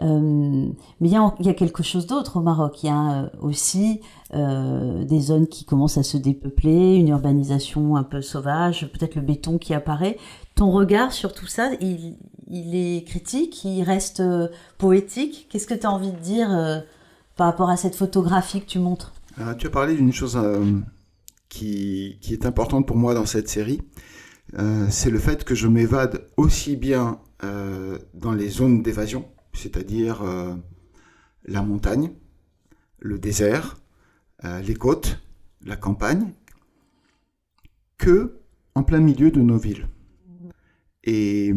Euh, 0.01 0.69
mais 1.01 1.09
il 1.09 1.11
y, 1.11 1.49
a, 1.49 1.53
quelque 1.53 1.83
chose 1.83 2.07
d'autre 2.07 2.37
au 2.37 2.41
Maroc. 2.41 2.83
Il 2.83 2.85
y 2.87 2.89
a 2.89 3.23
euh, 3.23 3.29
aussi 3.41 3.99
euh, 4.33 5.03
des 5.03 5.19
zones 5.19 5.47
qui 5.47 5.65
commencent 5.65 5.97
à 5.97 6.03
se 6.03 6.15
dépeupler, 6.15 6.95
une 6.95 7.09
urbanisation 7.09 7.97
un 7.97 8.03
peu 8.03 8.21
sauvage, 8.21 8.89
peut-être 8.93 9.15
le 9.15 9.21
béton 9.21 9.57
qui 9.57 9.73
apparaît. 9.73 10.17
Ton 10.55 10.71
regard 10.71 11.11
sur 11.11 11.33
tout 11.33 11.47
ça, 11.47 11.71
il, 11.81 12.15
est 12.49 13.05
critique, 13.05 13.63
il 13.65 13.83
reste 13.83 14.23
poétique. 14.77 15.47
Qu'est-ce 15.49 15.67
que 15.67 15.73
tu 15.73 15.85
as 15.85 15.91
envie 15.91 16.11
de 16.11 16.19
dire 16.19 16.49
par 17.35 17.47
rapport 17.47 17.69
à 17.69 17.77
cette 17.77 17.95
photographie 17.95 18.61
que 18.61 18.67
tu 18.67 18.79
montres? 18.79 19.13
Tu 19.57 19.67
as 19.67 19.69
parlé 19.69 19.95
d'une 19.95 20.11
chose 20.11 20.37
qui, 21.47 22.17
est 22.29 22.45
importante 22.45 22.85
pour 22.87 22.97
moi 22.97 23.13
dans 23.13 23.25
cette 23.25 23.47
série. 23.47 23.81
C'est 24.89 25.09
le 25.11 25.19
fait 25.19 25.43
que 25.43 25.55
je 25.55 25.67
m'évade 25.67 26.27
aussi 26.37 26.75
bien 26.75 27.19
dans 27.41 28.33
les 28.33 28.49
zones 28.49 28.81
d'évasion, 28.81 29.25
c'est-à-dire 29.53 30.21
euh, 30.23 30.55
la 31.45 31.61
montagne, 31.61 32.11
le 32.99 33.19
désert, 33.19 33.77
euh, 34.45 34.61
les 34.61 34.75
côtes, 34.75 35.19
la 35.65 35.75
campagne, 35.75 36.33
que 37.97 38.39
en 38.75 38.83
plein 38.83 38.99
milieu 38.99 39.31
de 39.31 39.41
nos 39.41 39.57
villes. 39.57 39.87
Et, 41.03 41.53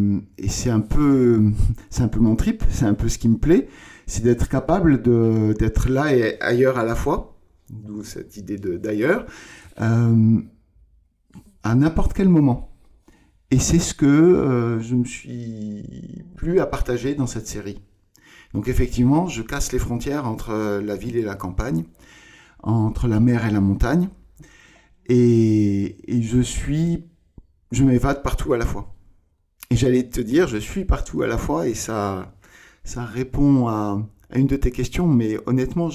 c'est 0.49 0.71
un 0.71 0.81
peu, 0.81 1.43
c'est 1.91 2.03
un 2.03 2.09
peu 2.09 2.21
mon 2.21 2.37
trip, 2.37 2.65
c'est 2.71 2.87
un 2.87 2.95
peu 2.95 3.09
ce 3.09 3.19
qui 3.19 3.29
me 3.29 3.39
plaît, 3.39 3.69
c'est 4.07 4.23
d'être 4.23 4.49
capable 4.49 5.03
d'être 5.03 5.89
là 5.89 6.15
et 6.15 6.41
ailleurs 6.41 6.79
à 6.79 6.85
la 6.85 6.95
fois, 6.95 7.39
d'où 7.71 8.03
cette 8.03 8.37
idée 8.37 8.59
d'ailleurs, 8.59 9.27
euh, 9.81 10.41
à 11.63 11.75
n'importe 11.75 12.13
quel 12.13 12.29
moment. 12.29 12.72
Et 13.53 13.59
c'est 13.59 13.79
ce 13.79 13.93
que 13.93 14.79
je 14.81 14.95
me 14.95 15.05
suis 15.05 16.25
plu 16.37 16.59
à 16.59 16.67
partager 16.67 17.15
dans 17.15 17.27
cette 17.27 17.47
série. 17.47 17.83
Donc 18.55 18.67
effectivement, 18.67 19.29
je 19.29 19.43
casse 19.43 19.73
les 19.73 19.79
frontières 19.79 20.27
entre 20.27 20.51
euh, 20.51 20.81
la 20.81 20.97
ville 20.97 21.17
et 21.17 21.23
la 21.23 21.35
campagne, 21.35 21.85
entre 22.63 23.09
la 23.09 23.21
mer 23.21 23.45
et 23.45 23.51
la 23.51 23.61
montagne, 23.61 24.09
et, 25.07 25.99
je 26.09 26.41
suis, 26.41 27.05
je 27.73 27.85
m'évade 27.85 28.23
partout 28.23 28.55
à 28.55 28.57
la 28.57 28.65
fois. 28.65 28.95
Et 29.69 29.77
j'allais 29.77 30.09
te 30.09 30.23
dire, 30.23 30.49
je 30.49 30.57
suis 30.57 30.87
partout 30.87 31.21
à 31.21 31.27
la 31.27 31.37
fois, 31.37 31.69
et 31.69 31.75
ça, 31.75 32.35
ça 32.85 33.05
répond 33.05 33.69
à, 33.69 34.03
une 34.35 34.47
de 34.47 34.57
tes 34.57 34.71
questions, 34.71 35.07
mais 35.07 35.37
honnêtement, 35.45 35.91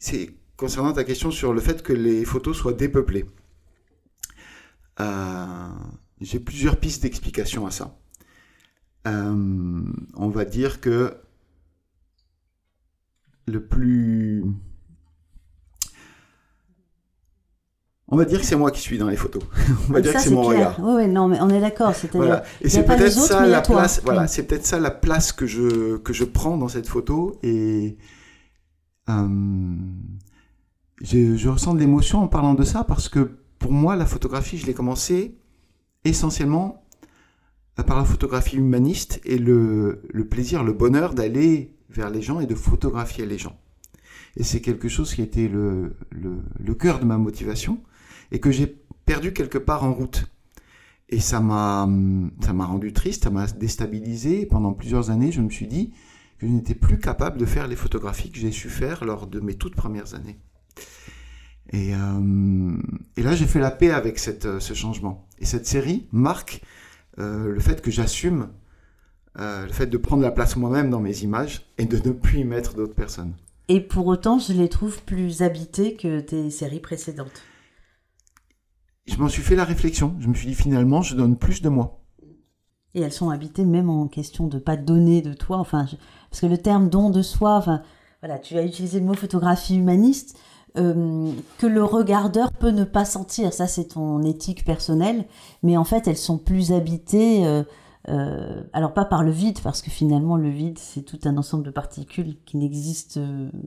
c'est 0.00 0.34
concernant 0.56 0.92
ta 0.92 1.04
question 1.04 1.30
sur 1.30 1.52
le 1.52 1.60
fait 1.60 1.84
que 1.84 1.92
les 1.92 2.24
photos 2.24 2.56
soient 2.56 2.72
dépeuplées. 2.72 3.26
Euh, 4.98 5.68
j'ai 6.20 6.40
plusieurs 6.40 6.78
pistes 6.78 7.02
d'explication 7.02 7.66
à 7.66 7.70
ça. 7.70 7.98
Euh, 9.06 9.82
on 10.14 10.28
va 10.28 10.44
dire 10.44 10.80
que 10.80 11.14
le 13.46 13.64
plus... 13.64 14.44
On 18.08 18.16
va 18.16 18.24
dire 18.24 18.38
que 18.38 18.46
c'est 18.46 18.56
moi 18.56 18.70
qui 18.70 18.80
suis 18.80 18.98
dans 18.98 19.08
les 19.08 19.16
photos. 19.16 19.42
on 19.88 19.92
va 19.92 20.00
dire 20.00 20.12
que 20.12 20.20
c'est 20.20 20.30
mon 20.30 20.42
regard. 20.42 20.78
Oui, 20.80 21.08
non, 21.08 21.26
mais 21.26 21.40
on 21.40 21.48
est 21.48 21.60
d'accord. 21.60 21.92
Voilà. 22.12 22.44
Et 22.60 22.68
c'est 22.68 22.84
peut-être 22.84 23.10
ça 23.10 23.44
la 23.46 23.62
place. 23.62 24.00
Voilà, 24.04 24.28
c'est 24.28 24.44
peut-être 24.44 24.64
ça 24.64 24.78
la 24.78 24.92
place 24.92 25.32
que 25.32 25.44
je 25.44 25.96
que 25.96 26.12
je 26.12 26.22
prends 26.22 26.56
dans 26.56 26.68
cette 26.68 26.86
photo 26.86 27.36
et 27.42 27.98
euh, 29.08 29.76
je, 31.02 31.36
je, 31.36 31.48
ressens 31.48 31.74
de 31.74 31.80
l'émotion 31.80 32.22
en 32.22 32.28
parlant 32.28 32.54
de 32.54 32.62
ça 32.62 32.84
parce 32.84 33.08
que 33.08 33.38
pour 33.58 33.72
moi, 33.72 33.96
la 33.96 34.06
photographie, 34.06 34.56
je 34.56 34.66
l'ai 34.66 34.74
commencé 34.74 35.36
essentiellement 36.08 36.82
par 37.84 37.98
la 37.98 38.04
photographie 38.04 38.56
humaniste 38.56 39.20
et 39.24 39.38
le, 39.38 40.00
plaisir, 40.30 40.64
le 40.64 40.72
bonheur 40.72 41.14
d'aller 41.14 41.74
vers 41.90 42.10
les 42.10 42.22
gens 42.22 42.40
et 42.40 42.46
de 42.46 42.54
photographier 42.54 43.26
les 43.26 43.38
gens. 43.38 43.58
Et 44.36 44.44
c'est 44.44 44.60
quelque 44.60 44.88
chose 44.88 45.14
qui 45.14 45.22
était 45.22 45.48
le, 45.48 45.96
le, 46.10 46.74
cœur 46.74 46.98
de 47.00 47.04
ma 47.04 47.18
motivation 47.18 47.80
et 48.32 48.40
que 48.40 48.50
j'ai 48.50 48.66
perdu 49.04 49.32
quelque 49.32 49.58
part 49.58 49.84
en 49.84 49.92
route. 49.92 50.26
Et 51.08 51.20
ça 51.20 51.40
m'a, 51.40 51.88
ça 52.40 52.52
m'a 52.52 52.66
rendu 52.66 52.92
triste, 52.92 53.24
ça 53.24 53.30
m'a 53.30 53.46
déstabilisé. 53.46 54.46
pendant 54.46 54.72
plusieurs 54.72 55.10
années, 55.10 55.30
je 55.30 55.40
me 55.40 55.50
suis 55.50 55.68
dit 55.68 55.92
que 56.38 56.46
je 56.46 56.52
n'étais 56.52 56.74
plus 56.74 56.98
capable 56.98 57.38
de 57.38 57.46
faire 57.46 57.68
les 57.68 57.76
photographies 57.76 58.30
que 58.30 58.38
j'ai 58.38 58.52
su 58.52 58.68
faire 58.68 59.04
lors 59.04 59.26
de 59.26 59.40
mes 59.40 59.54
toutes 59.54 59.76
premières 59.76 60.14
années. 60.14 60.38
Et, 61.70 61.94
euh, 61.94 62.76
et 63.16 63.22
là, 63.22 63.34
j'ai 63.34 63.46
fait 63.46 63.58
la 63.58 63.70
paix 63.70 63.90
avec 63.90 64.18
cette, 64.18 64.60
ce 64.60 64.74
changement. 64.74 65.26
Et 65.38 65.44
cette 65.44 65.66
série 65.66 66.06
marque 66.12 66.62
euh, 67.18 67.48
le 67.48 67.60
fait 67.60 67.80
que 67.80 67.90
j'assume 67.90 68.48
euh, 69.38 69.66
le 69.66 69.72
fait 69.72 69.86
de 69.86 69.96
prendre 69.96 70.22
la 70.22 70.30
place 70.30 70.56
moi-même 70.56 70.90
dans 70.90 71.00
mes 71.00 71.18
images 71.22 71.66
et 71.78 71.86
de 71.86 71.96
ne 71.96 72.12
plus 72.12 72.40
y 72.40 72.44
mettre 72.44 72.74
d'autres 72.74 72.94
personnes. 72.94 73.34
Et 73.68 73.80
pour 73.80 74.06
autant, 74.06 74.38
je 74.38 74.52
les 74.52 74.68
trouve 74.68 75.02
plus 75.02 75.42
habitées 75.42 75.94
que 75.94 76.20
tes 76.20 76.50
séries 76.50 76.80
précédentes. 76.80 77.42
Je 79.06 79.16
m'en 79.16 79.28
suis 79.28 79.42
fait 79.42 79.56
la 79.56 79.64
réflexion. 79.64 80.16
Je 80.20 80.28
me 80.28 80.34
suis 80.34 80.48
dit 80.48 80.54
finalement, 80.54 81.02
je 81.02 81.14
donne 81.14 81.36
plus 81.36 81.62
de 81.62 81.68
moi. 81.68 82.00
Et 82.94 83.00
elles 83.00 83.12
sont 83.12 83.30
habitées 83.30 83.64
même 83.64 83.90
en 83.90 84.08
question 84.08 84.46
de 84.46 84.58
pas 84.58 84.76
donner 84.76 85.20
de 85.20 85.34
toi. 85.34 85.58
Enfin, 85.58 85.86
parce 86.30 86.40
que 86.40 86.46
le 86.46 86.58
terme 86.58 86.88
don 86.88 87.10
de 87.10 87.22
soi, 87.22 87.56
enfin, 87.56 87.82
voilà, 88.20 88.38
tu 88.38 88.56
as 88.56 88.64
utilisé 88.64 89.00
le 89.00 89.06
mot 89.06 89.14
photographie 89.14 89.76
humaniste. 89.76 90.38
Euh, 90.78 91.32
que 91.58 91.66
le 91.66 91.82
regardeur 91.82 92.52
peut 92.52 92.70
ne 92.70 92.84
pas 92.84 93.04
sentir. 93.04 93.52
Ça, 93.52 93.66
c'est 93.66 93.94
ton 93.94 94.22
éthique 94.22 94.64
personnelle. 94.64 95.24
Mais 95.62 95.76
en 95.76 95.84
fait, 95.84 96.06
elles 96.06 96.16
sont 96.16 96.38
plus 96.38 96.72
habitées. 96.72 97.46
Euh, 97.46 97.62
euh, 98.08 98.62
alors 98.72 98.94
pas 98.94 99.04
par 99.04 99.24
le 99.24 99.32
vide, 99.32 99.58
parce 99.64 99.82
que 99.82 99.90
finalement 99.90 100.36
le 100.36 100.48
vide 100.48 100.78
c'est 100.78 101.02
tout 101.02 101.18
un 101.24 101.36
ensemble 101.36 101.64
de 101.64 101.72
particules 101.72 102.36
qui 102.44 102.56
n'existent, 102.56 103.20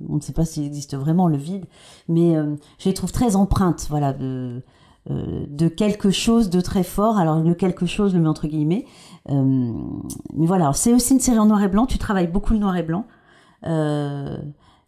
on 0.07 0.15
ne 0.15 0.21
sait 0.21 0.31
pas 0.31 0.45
s'il 0.45 0.63
existe 0.63 0.95
vraiment 0.95 1.27
le 1.27 1.35
vide, 1.35 1.65
mais 2.07 2.35
je 2.77 2.87
les 2.87 2.93
trouve 2.93 3.11
très 3.11 3.35
empreintes, 3.35 3.87
voilà, 3.89 4.13
de, 4.13 4.61
de 5.09 5.67
quelque 5.67 6.09
chose 6.09 6.49
de 6.49 6.61
très 6.61 6.83
fort. 6.83 7.17
Alors 7.17 7.41
le 7.41 7.53
quelque 7.53 7.85
chose, 7.85 8.15
le 8.15 8.21
mets 8.21 8.29
entre 8.29 8.47
guillemets, 8.47 8.85
mais 9.27 10.45
voilà, 10.45 10.71
c'est 10.71 10.93
aussi 10.93 11.15
une 11.15 11.19
série 11.19 11.39
en 11.39 11.47
noir 11.47 11.61
et 11.61 11.67
blanc. 11.67 11.85
Tu 11.85 11.97
travailles 11.97 12.27
beaucoup 12.27 12.53
le 12.53 12.59
noir 12.59 12.77
et 12.77 12.83
blanc. 12.83 13.07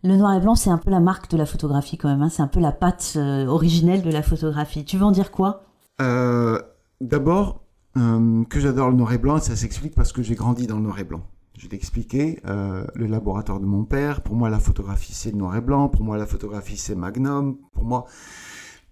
Le 0.04 0.18
noir 0.18 0.34
et 0.34 0.40
blanc, 0.40 0.56
c'est 0.56 0.70
un 0.70 0.80
peu 0.80 0.90
la 0.90 1.00
marque 1.00 1.30
de 1.30 1.38
la 1.38 1.46
photographie 1.46 1.98
quand 1.98 2.10
même. 2.10 2.22
Hein. 2.22 2.30
C'est 2.30 2.42
un 2.42 2.48
peu 2.48 2.60
la 2.60 2.72
patte 2.72 3.14
euh, 3.18 3.46
originelle 3.46 4.02
de 4.02 4.10
la 4.10 4.24
photographie. 4.24 4.84
Tu 4.84 4.98
veux 4.98 5.06
en 5.06 5.12
dire 5.12 5.32
quoi? 5.32 5.66
Euh, 6.02 6.60
D'abord, 7.02 7.64
euh, 7.98 8.44
que 8.46 8.60
j'adore 8.60 8.90
le 8.90 8.96
noir 8.96 9.14
et 9.14 9.18
blanc, 9.18 9.38
ça 9.40 9.56
s'explique 9.56 9.94
parce 9.94 10.12
que 10.12 10.24
j'ai 10.24 10.36
grandi 10.36 10.66
dans 10.66 10.78
le 10.78 10.84
noir 10.84 11.00
et 11.00 11.04
blanc. 11.04 11.22
Je 11.58 11.68
t'ai 11.68 11.76
expliqué, 11.76 12.42
le 12.44 13.06
laboratoire 13.06 13.60
de 13.60 13.66
mon 13.66 13.84
père, 13.84 14.22
pour 14.22 14.36
moi 14.36 14.50
la 14.50 14.58
photographie 14.58 15.14
c'est 15.14 15.30
le 15.30 15.38
noir 15.38 15.56
et 15.56 15.62
blanc, 15.62 15.90
pour 15.90 16.04
moi 16.04 16.18
la 16.18 16.26
photographie 16.26 16.78
c'est 16.78 16.96
Magnum, 16.96 17.58
pour 17.74 17.84
moi... 17.84 18.06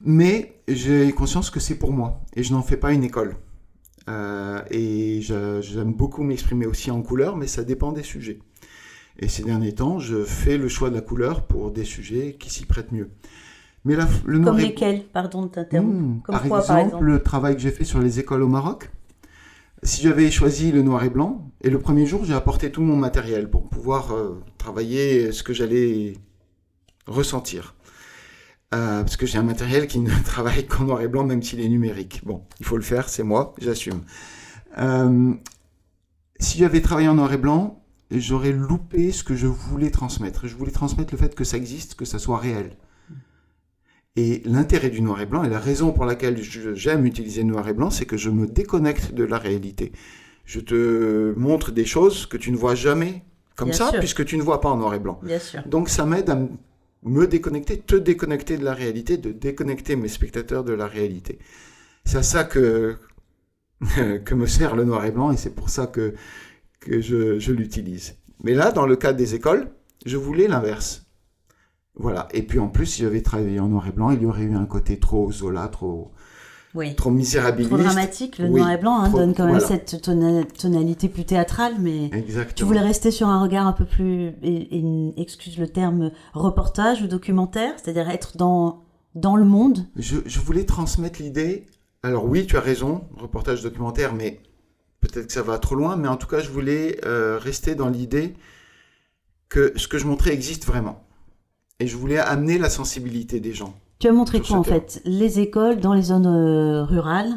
Mais 0.01 0.61
j'ai 0.67 1.11
conscience 1.13 1.49
que 1.49 1.59
c'est 1.59 1.79
pour 1.79 1.91
moi, 1.91 2.21
et 2.35 2.43
je 2.43 2.53
n'en 2.53 2.61
fais 2.61 2.77
pas 2.77 2.93
une 2.93 3.03
école. 3.03 3.37
Et 4.69 5.21
j'aime 5.21 5.93
beaucoup 5.93 6.21
m'exprimer 6.21 6.67
aussi 6.67 6.91
en 6.91 7.01
couleur, 7.01 7.37
mais 7.37 7.47
ça 7.47 7.63
dépend 7.63 7.91
des 7.91 8.03
sujets. 8.03 8.39
Et 9.19 9.27
ces 9.27 9.43
derniers 9.43 9.73
temps, 9.73 9.99
je 9.99 10.23
fais 10.23 10.57
le 10.57 10.69
choix 10.69 10.89
de 10.89 10.95
la 10.95 11.01
couleur 11.01 11.43
pour 11.43 11.71
des 11.71 11.83
sujets 11.83 12.37
qui 12.39 12.49
s'y 12.49 12.65
prêtent 12.65 12.93
mieux. 12.93 13.09
Mais 13.85 13.95
le 14.25 14.39
Comme 14.39 14.57
lesquels, 14.57 15.05
pardon 15.05 15.43
de 15.43 15.47
t'interrompre 15.49 15.91
hmm, 15.91 16.21
par, 16.25 16.79
exemple, 16.79 17.03
le 17.03 17.21
travail 17.21 17.55
que 17.55 17.61
j'ai 17.61 17.71
fait 17.71 17.85
sur 17.85 17.99
les 17.99 18.19
écoles 18.19 18.43
au 18.43 18.47
Maroc. 18.47 18.89
Si 19.83 20.01
j'avais 20.01 20.29
choisi 20.31 20.71
le 20.71 20.81
noir 20.81 21.03
et 21.03 21.09
blanc, 21.09 21.49
et 21.61 21.69
le 21.69 21.79
premier 21.79 22.05
jour, 22.05 22.25
j'ai 22.25 22.33
apporté 22.33 22.71
tout 22.71 22.81
mon 22.81 22.97
matériel 22.97 23.49
pour 23.49 23.69
pouvoir 23.69 24.13
euh, 24.13 24.41
travailler 24.57 25.31
ce 25.31 25.43
que 25.43 25.53
j'allais 25.53 26.13
ressentir. 27.07 27.75
Euh, 28.73 29.01
parce 29.01 29.17
que 29.17 29.25
j'ai 29.25 29.37
un 29.37 29.43
matériel 29.43 29.87
qui 29.87 29.99
ne 29.99 30.11
travaille 30.25 30.65
qu'en 30.65 30.85
noir 30.85 31.01
et 31.01 31.07
blanc, 31.07 31.23
même 31.23 31.41
s'il 31.41 31.61
est 31.61 31.69
numérique. 31.69 32.21
Bon, 32.25 32.43
il 32.59 32.65
faut 32.65 32.77
le 32.77 32.83
faire, 32.83 33.09
c'est 33.09 33.23
moi, 33.23 33.55
j'assume. 33.59 34.01
Euh, 34.77 35.33
si 36.39 36.57
j'avais 36.59 36.81
travaillé 36.81 37.07
en 37.07 37.15
noir 37.15 37.31
et 37.33 37.37
blanc, 37.37 37.81
j'aurais 38.11 38.51
loupé 38.51 39.11
ce 39.11 39.23
que 39.23 39.35
je 39.35 39.47
voulais 39.47 39.91
transmettre. 39.91 40.47
Je 40.47 40.55
voulais 40.55 40.71
transmettre 40.71 41.13
le 41.13 41.19
fait 41.19 41.35
que 41.35 41.43
ça 41.43 41.57
existe, 41.57 41.95
que 41.95 42.05
ça 42.05 42.17
soit 42.17 42.37
réel. 42.37 42.75
Et 44.15 44.41
l'intérêt 44.45 44.89
du 44.89 45.01
noir 45.01 45.21
et 45.21 45.25
blanc, 45.25 45.43
et 45.43 45.49
la 45.49 45.59
raison 45.59 45.91
pour 45.91 46.05
laquelle 46.05 46.41
j'aime 46.41 47.05
utiliser 47.05 47.43
le 47.43 47.49
noir 47.49 47.67
et 47.67 47.73
blanc, 47.73 47.89
c'est 47.89 48.05
que 48.05 48.17
je 48.17 48.29
me 48.29 48.47
déconnecte 48.47 49.13
de 49.13 49.23
la 49.23 49.37
réalité. 49.37 49.91
Je 50.45 50.59
te 50.59 51.33
montre 51.37 51.71
des 51.71 51.85
choses 51.85 52.25
que 52.25 52.35
tu 52.35 52.51
ne 52.51 52.57
vois 52.57 52.75
jamais 52.75 53.23
comme 53.55 53.73
ça, 53.73 53.91
puisque 53.99 54.25
tu 54.25 54.37
ne 54.37 54.41
vois 54.41 54.61
pas 54.61 54.69
en 54.69 54.77
noir 54.77 54.95
et 54.95 54.99
blanc. 54.99 55.19
Bien 55.21 55.37
sûr. 55.37 55.61
Donc 55.67 55.89
ça 55.89 56.05
m'aide 56.05 56.29
à 56.29 56.39
me 57.03 57.27
déconnecter, 57.27 57.77
te 57.77 57.95
déconnecter 57.95 58.57
de 58.57 58.65
la 58.65 58.73
réalité, 58.73 59.17
de 59.17 59.31
déconnecter 59.31 59.95
mes 59.95 60.07
spectateurs 60.07 60.63
de 60.63 60.73
la 60.73 60.87
réalité. 60.87 61.39
C'est 62.03 62.17
à 62.17 62.23
ça 62.23 62.43
que, 62.45 62.97
que 64.25 64.33
me 64.33 64.47
sert 64.47 64.75
le 64.75 64.85
noir 64.85 65.05
et 65.05 65.11
blanc, 65.11 65.31
et 65.31 65.37
c'est 65.37 65.53
pour 65.53 65.69
ça 65.69 65.87
que, 65.87 66.15
que 66.79 67.01
je, 67.01 67.39
je 67.39 67.51
l'utilise. 67.51 68.15
Mais 68.43 68.53
là, 68.53 68.71
dans 68.71 68.85
le 68.85 68.95
cadre 68.95 69.17
des 69.17 69.35
écoles, 69.35 69.71
je 70.05 70.17
voulais 70.17 70.47
l'inverse. 70.47 71.05
Voilà. 71.95 72.29
Et 72.33 72.43
puis 72.43 72.59
en 72.59 72.69
plus, 72.69 72.85
si 72.85 73.01
j'avais 73.01 73.21
travaillé 73.21 73.59
en 73.59 73.67
noir 73.67 73.87
et 73.87 73.91
blanc, 73.91 74.11
il 74.11 74.21
y 74.21 74.25
aurait 74.25 74.43
eu 74.43 74.55
un 74.55 74.65
côté 74.65 74.97
trop 74.97 75.29
Zola, 75.31 75.67
trop, 75.67 76.11
trop 76.95 77.11
misérabiliste. 77.11 77.73
Trop 77.73 77.83
dramatique. 77.83 78.37
Le 78.37 78.47
noir 78.47 78.71
et 78.71 78.77
blanc 78.77 79.01
hein, 79.01 79.09
donne 79.09 79.33
quand 79.35 79.45
même 79.45 79.59
cette 79.59 80.01
tonalité 80.01 81.09
plus 81.09 81.25
théâtrale, 81.25 81.73
mais 81.79 82.09
tu 82.55 82.63
voulais 82.63 82.79
rester 82.79 83.11
sur 83.11 83.27
un 83.27 83.41
regard 83.41 83.67
un 83.67 83.73
peu 83.73 83.83
plus, 83.83 84.31
et, 84.41 85.11
excuse 85.17 85.57
le 85.57 85.67
terme, 85.67 86.11
reportage 86.33 87.01
ou 87.01 87.07
documentaire, 87.07 87.73
c'est-à-dire 87.75 88.09
être 88.09 88.37
dans, 88.37 88.83
dans 89.15 89.35
le 89.35 89.43
monde? 89.43 89.85
Je, 89.97 90.19
je 90.25 90.39
voulais 90.39 90.63
transmettre 90.63 91.21
l'idée. 91.21 91.67
Alors 92.01 92.23
oui, 92.23 92.45
tu 92.45 92.55
as 92.55 92.61
raison, 92.61 93.03
reportage 93.17 93.61
documentaire, 93.61 94.13
mais 94.13 94.39
peut-être 95.01 95.27
que 95.27 95.33
ça 95.33 95.41
va 95.41 95.57
trop 95.57 95.75
loin, 95.75 95.95
mais 95.95 96.07
en 96.07 96.17
tout 96.17 96.27
cas, 96.27 96.39
je 96.39 96.49
voulais 96.49 96.99
euh, 97.05 97.37
rester 97.37 97.75
dans 97.75 97.89
l'idée 97.89 98.33
que 99.47 99.73
ce 99.75 99.87
que 99.87 99.97
je 99.97 100.05
montrais 100.05 100.33
existe 100.33 100.65
vraiment 100.65 101.03
et 101.79 101.87
je 101.87 101.95
voulais 101.95 102.19
amener 102.19 102.57
la 102.57 102.69
sensibilité 102.69 103.39
des 103.39 103.53
gens. 103.53 103.73
Tu 103.99 104.07
as 104.07 104.11
montré 104.11 104.41
quoi 104.41 104.57
en 104.57 104.63
fait? 104.63 105.01
Les 105.05 105.39
écoles 105.39 105.79
dans 105.79 105.93
les 105.93 106.03
zones 106.03 106.27
euh, 106.27 106.83
rurales? 106.83 107.33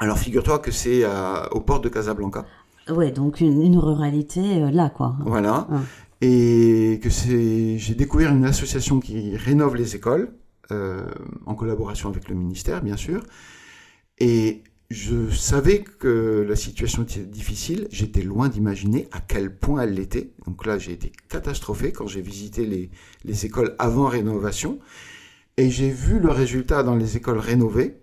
Alors 0.00 0.18
figure-toi 0.18 0.58
que 0.58 0.70
c'est 0.70 1.04
au 1.52 1.60
port 1.60 1.80
de 1.80 1.88
Casablanca. 1.88 2.44
Ouais, 2.88 3.10
donc 3.10 3.40
une, 3.40 3.78
ruralité 3.78 4.62
euh, 4.62 4.70
là 4.70 4.90
quoi. 4.90 5.16
Voilà. 5.24 5.66
Et 6.20 7.00
que 7.02 7.10
c'est, 7.10 7.78
j'ai 7.78 7.94
découvert 7.94 8.30
une 8.30 8.44
association 8.44 9.00
qui 9.00 9.36
rénove 9.36 9.76
les 9.76 9.96
écoles 9.96 10.32
euh, 10.70 11.06
en 11.46 11.54
collaboration 11.54 12.08
avec 12.08 12.28
le 12.28 12.34
ministère 12.34 12.82
bien 12.82 12.96
sûr. 12.96 13.22
Et 14.18 14.62
je 14.90 15.30
savais 15.30 15.80
que 15.80 16.44
la 16.48 16.56
situation 16.56 17.02
était 17.02 17.20
difficile. 17.20 17.88
J'étais 17.90 18.22
loin 18.22 18.48
d'imaginer 18.48 19.08
à 19.12 19.20
quel 19.20 19.54
point 19.56 19.82
elle 19.82 19.94
l'était. 19.94 20.30
Donc 20.46 20.66
là, 20.66 20.78
j'ai 20.78 20.92
été 20.92 21.10
catastrophé 21.28 21.92
quand 21.92 22.06
j'ai 22.06 22.20
visité 22.20 22.66
les, 22.66 22.90
les, 23.24 23.46
écoles 23.46 23.74
avant 23.78 24.06
rénovation. 24.06 24.78
Et 25.56 25.70
j'ai 25.70 25.90
vu 25.90 26.18
le 26.18 26.30
résultat 26.30 26.82
dans 26.82 26.96
les 26.96 27.16
écoles 27.16 27.38
rénovées. 27.38 27.96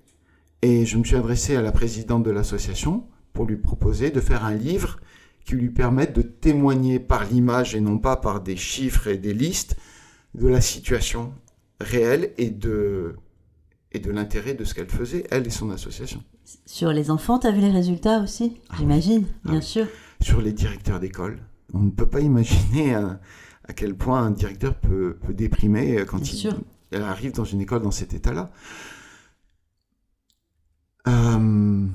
Et 0.61 0.85
je 0.85 0.97
me 0.97 1.03
suis 1.03 1.15
adressé 1.15 1.55
à 1.55 1.61
la 1.61 1.71
présidente 1.71 2.23
de 2.23 2.31
l'association 2.31 3.05
pour 3.33 3.45
lui 3.45 3.57
proposer 3.57 4.09
de 4.11 4.19
faire 4.19 4.45
un 4.45 4.55
livre 4.55 4.99
qui 5.45 5.55
lui 5.55 5.69
permette 5.69 6.15
de 6.15 6.21
témoigner 6.21 6.99
par 6.99 7.25
l'image 7.25 7.75
et 7.75 7.81
non 7.81 7.97
pas 7.97 8.15
par 8.15 8.41
des 8.41 8.57
chiffres 8.57 9.07
et 9.07 9.17
des 9.17 9.33
listes 9.33 9.75
de 10.35 10.47
la 10.47 10.61
situation 10.61 11.33
réelle 11.79 12.31
et 12.37 12.49
de 12.49 13.15
et 13.91 13.99
de 13.99 14.11
l'intérêt 14.11 14.53
de 14.53 14.63
ce 14.63 14.73
qu'elle 14.73 14.89
faisait, 14.89 15.25
elle 15.31 15.45
et 15.47 15.49
son 15.49 15.69
association. 15.69 16.23
Sur 16.65 16.93
les 16.93 17.11
enfants, 17.11 17.39
tu 17.39 17.47
as 17.47 17.51
vu 17.51 17.61
les 17.61 17.71
résultats 17.71 18.21
aussi, 18.21 18.57
ah 18.69 18.75
j'imagine, 18.77 19.25
ah 19.45 19.51
bien 19.51 19.61
sûr. 19.61 19.87
Sur 20.21 20.41
les 20.41 20.53
directeurs 20.53 20.99
d'école, 20.99 21.39
on 21.73 21.79
ne 21.79 21.89
peut 21.91 22.07
pas 22.07 22.19
imaginer 22.21 22.95
à, 22.95 23.19
quel 23.75 23.95
point 23.95 24.23
un 24.23 24.31
directeur 24.31 24.75
peut, 24.75 25.17
déprimer 25.29 26.03
quand 26.07 26.19
il, 26.33 26.49
arrive 26.93 27.33
dans 27.33 27.45
une 27.45 27.61
école 27.61 27.81
dans 27.81 27.91
cet 27.91 28.13
état-là. 28.13 28.51
Euh, 31.07 31.87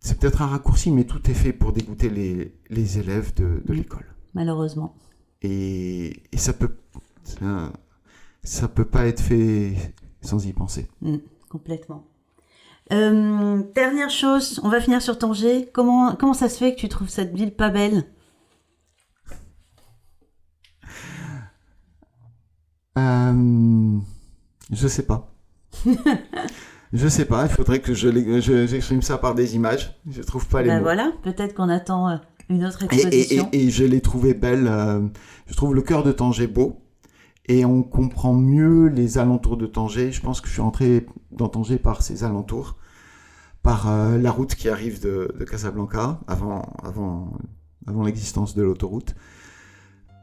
c'est 0.00 0.18
peut-être 0.18 0.42
un 0.42 0.46
raccourci, 0.46 0.90
mais 0.90 1.04
tout 1.04 1.30
est 1.30 1.34
fait 1.34 1.52
pour 1.52 1.72
dégoûter 1.72 2.10
les, 2.10 2.54
les 2.68 2.98
élèves 2.98 3.32
de, 3.34 3.62
de 3.64 3.72
l'école. 3.72 4.04
Malheureusement. 4.34 4.96
Et, 5.40 6.22
et 6.32 6.36
ça 6.36 6.52
peut 6.52 6.76
ça, 7.22 7.72
ça 8.42 8.68
peut 8.68 8.84
pas 8.84 9.06
être 9.06 9.20
fait 9.20 9.74
sans 10.24 10.46
y 10.46 10.52
penser. 10.52 10.88
Mm, 11.02 11.16
complètement. 11.48 12.04
Euh, 12.92 13.62
dernière 13.74 14.10
chose, 14.10 14.60
on 14.62 14.68
va 14.68 14.80
finir 14.80 15.00
sur 15.00 15.18
Tanger. 15.18 15.70
Comment, 15.72 16.14
comment 16.16 16.34
ça 16.34 16.48
se 16.48 16.58
fait 16.58 16.74
que 16.74 16.80
tu 16.80 16.88
trouves 16.88 17.08
cette 17.08 17.34
ville 17.34 17.54
pas 17.54 17.70
belle? 17.70 18.04
Euh, 22.98 23.98
Je 24.70 24.88
sais 24.88 25.06
pas. 25.06 25.30
je 26.92 27.08
sais 27.08 27.24
pas, 27.24 27.44
il 27.44 27.48
faudrait 27.48 27.80
que 27.80 27.94
je, 27.94 28.66
j'exprime 28.66 29.02
ça 29.02 29.18
par 29.18 29.34
des 29.34 29.56
images. 29.56 29.98
Je 30.08 30.22
trouve 30.22 30.46
pas 30.46 30.62
les 30.62 30.68
ben 30.68 30.80
voilà, 30.80 31.12
peut-être 31.22 31.54
qu'on 31.54 31.68
attend 31.68 32.08
euh, 32.08 32.16
une 32.48 32.64
autre 32.64 32.84
exposition. 32.84 33.48
Et, 33.52 33.66
et, 33.66 33.70
je 33.70 33.84
l'ai 33.84 34.00
trouvé 34.00 34.34
belle. 34.34 34.68
Euh, 34.68 35.00
je 35.46 35.54
trouve 35.54 35.74
le 35.74 35.82
cœur 35.82 36.04
de 36.04 36.12
Tanger 36.12 36.46
beau 36.46 36.83
et 37.46 37.64
on 37.64 37.82
comprend 37.82 38.32
mieux 38.34 38.86
les 38.86 39.18
alentours 39.18 39.56
de 39.56 39.66
Tanger. 39.66 40.12
Je 40.12 40.20
pense 40.20 40.40
que 40.40 40.48
je 40.48 40.52
suis 40.52 40.62
entré 40.62 41.06
dans 41.30 41.48
Tanger 41.48 41.78
par 41.78 42.02
ces 42.02 42.24
alentours, 42.24 42.76
par 43.62 43.90
euh, 43.90 44.18
la 44.18 44.30
route 44.30 44.54
qui 44.54 44.68
arrive 44.68 45.02
de, 45.02 45.28
Casablanca, 45.50 46.20
avant, 46.26 46.62
avant, 46.82 47.32
avant 47.86 48.02
l'existence 48.02 48.54
de 48.54 48.62
l'autoroute, 48.62 49.14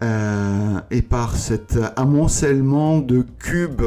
euh, 0.03 0.79
et 0.89 1.03
par 1.03 1.35
cet 1.35 1.77
amoncellement 1.95 2.99
de 2.99 3.21
cubes 3.21 3.83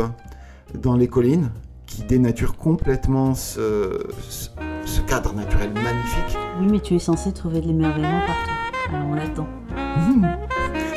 dans 0.80 0.96
les 0.96 1.08
collines 1.08 1.50
qui 1.86 2.02
dénature 2.02 2.56
complètement 2.56 3.34
ce, 3.34 4.00
ce, 4.84 5.00
cadre 5.02 5.34
naturel 5.34 5.72
magnifique. 5.72 6.38
Oui, 6.60 6.66
mais 6.70 6.80
tu 6.80 6.94
es 6.94 6.98
censé 6.98 7.32
trouver 7.32 7.60
de 7.60 7.66
l'émerveillement 7.66 8.20
partout. 8.26 8.94
Alors 8.94 9.08
on 9.08 9.14
l'attend. 9.14 9.48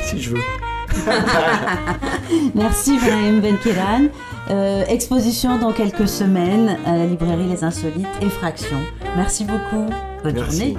si 0.00 0.20
je 0.20 0.30
veux. 0.30 0.67
Merci 2.54 2.98
Brahim 2.98 3.40
Benkiran. 3.40 4.08
Euh, 4.50 4.84
exposition 4.88 5.58
dans 5.58 5.72
quelques 5.72 6.08
semaines 6.08 6.78
à 6.86 6.96
la 6.96 7.06
librairie 7.06 7.48
Les 7.48 7.64
Insolites 7.64 8.06
et 8.22 8.28
Fractions. 8.28 8.80
Merci 9.16 9.44
beaucoup. 9.44 9.86
Bonne 10.22 10.38
journée. 10.38 10.76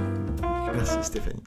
Merci 0.74 0.96
Stéphanie. 1.02 1.42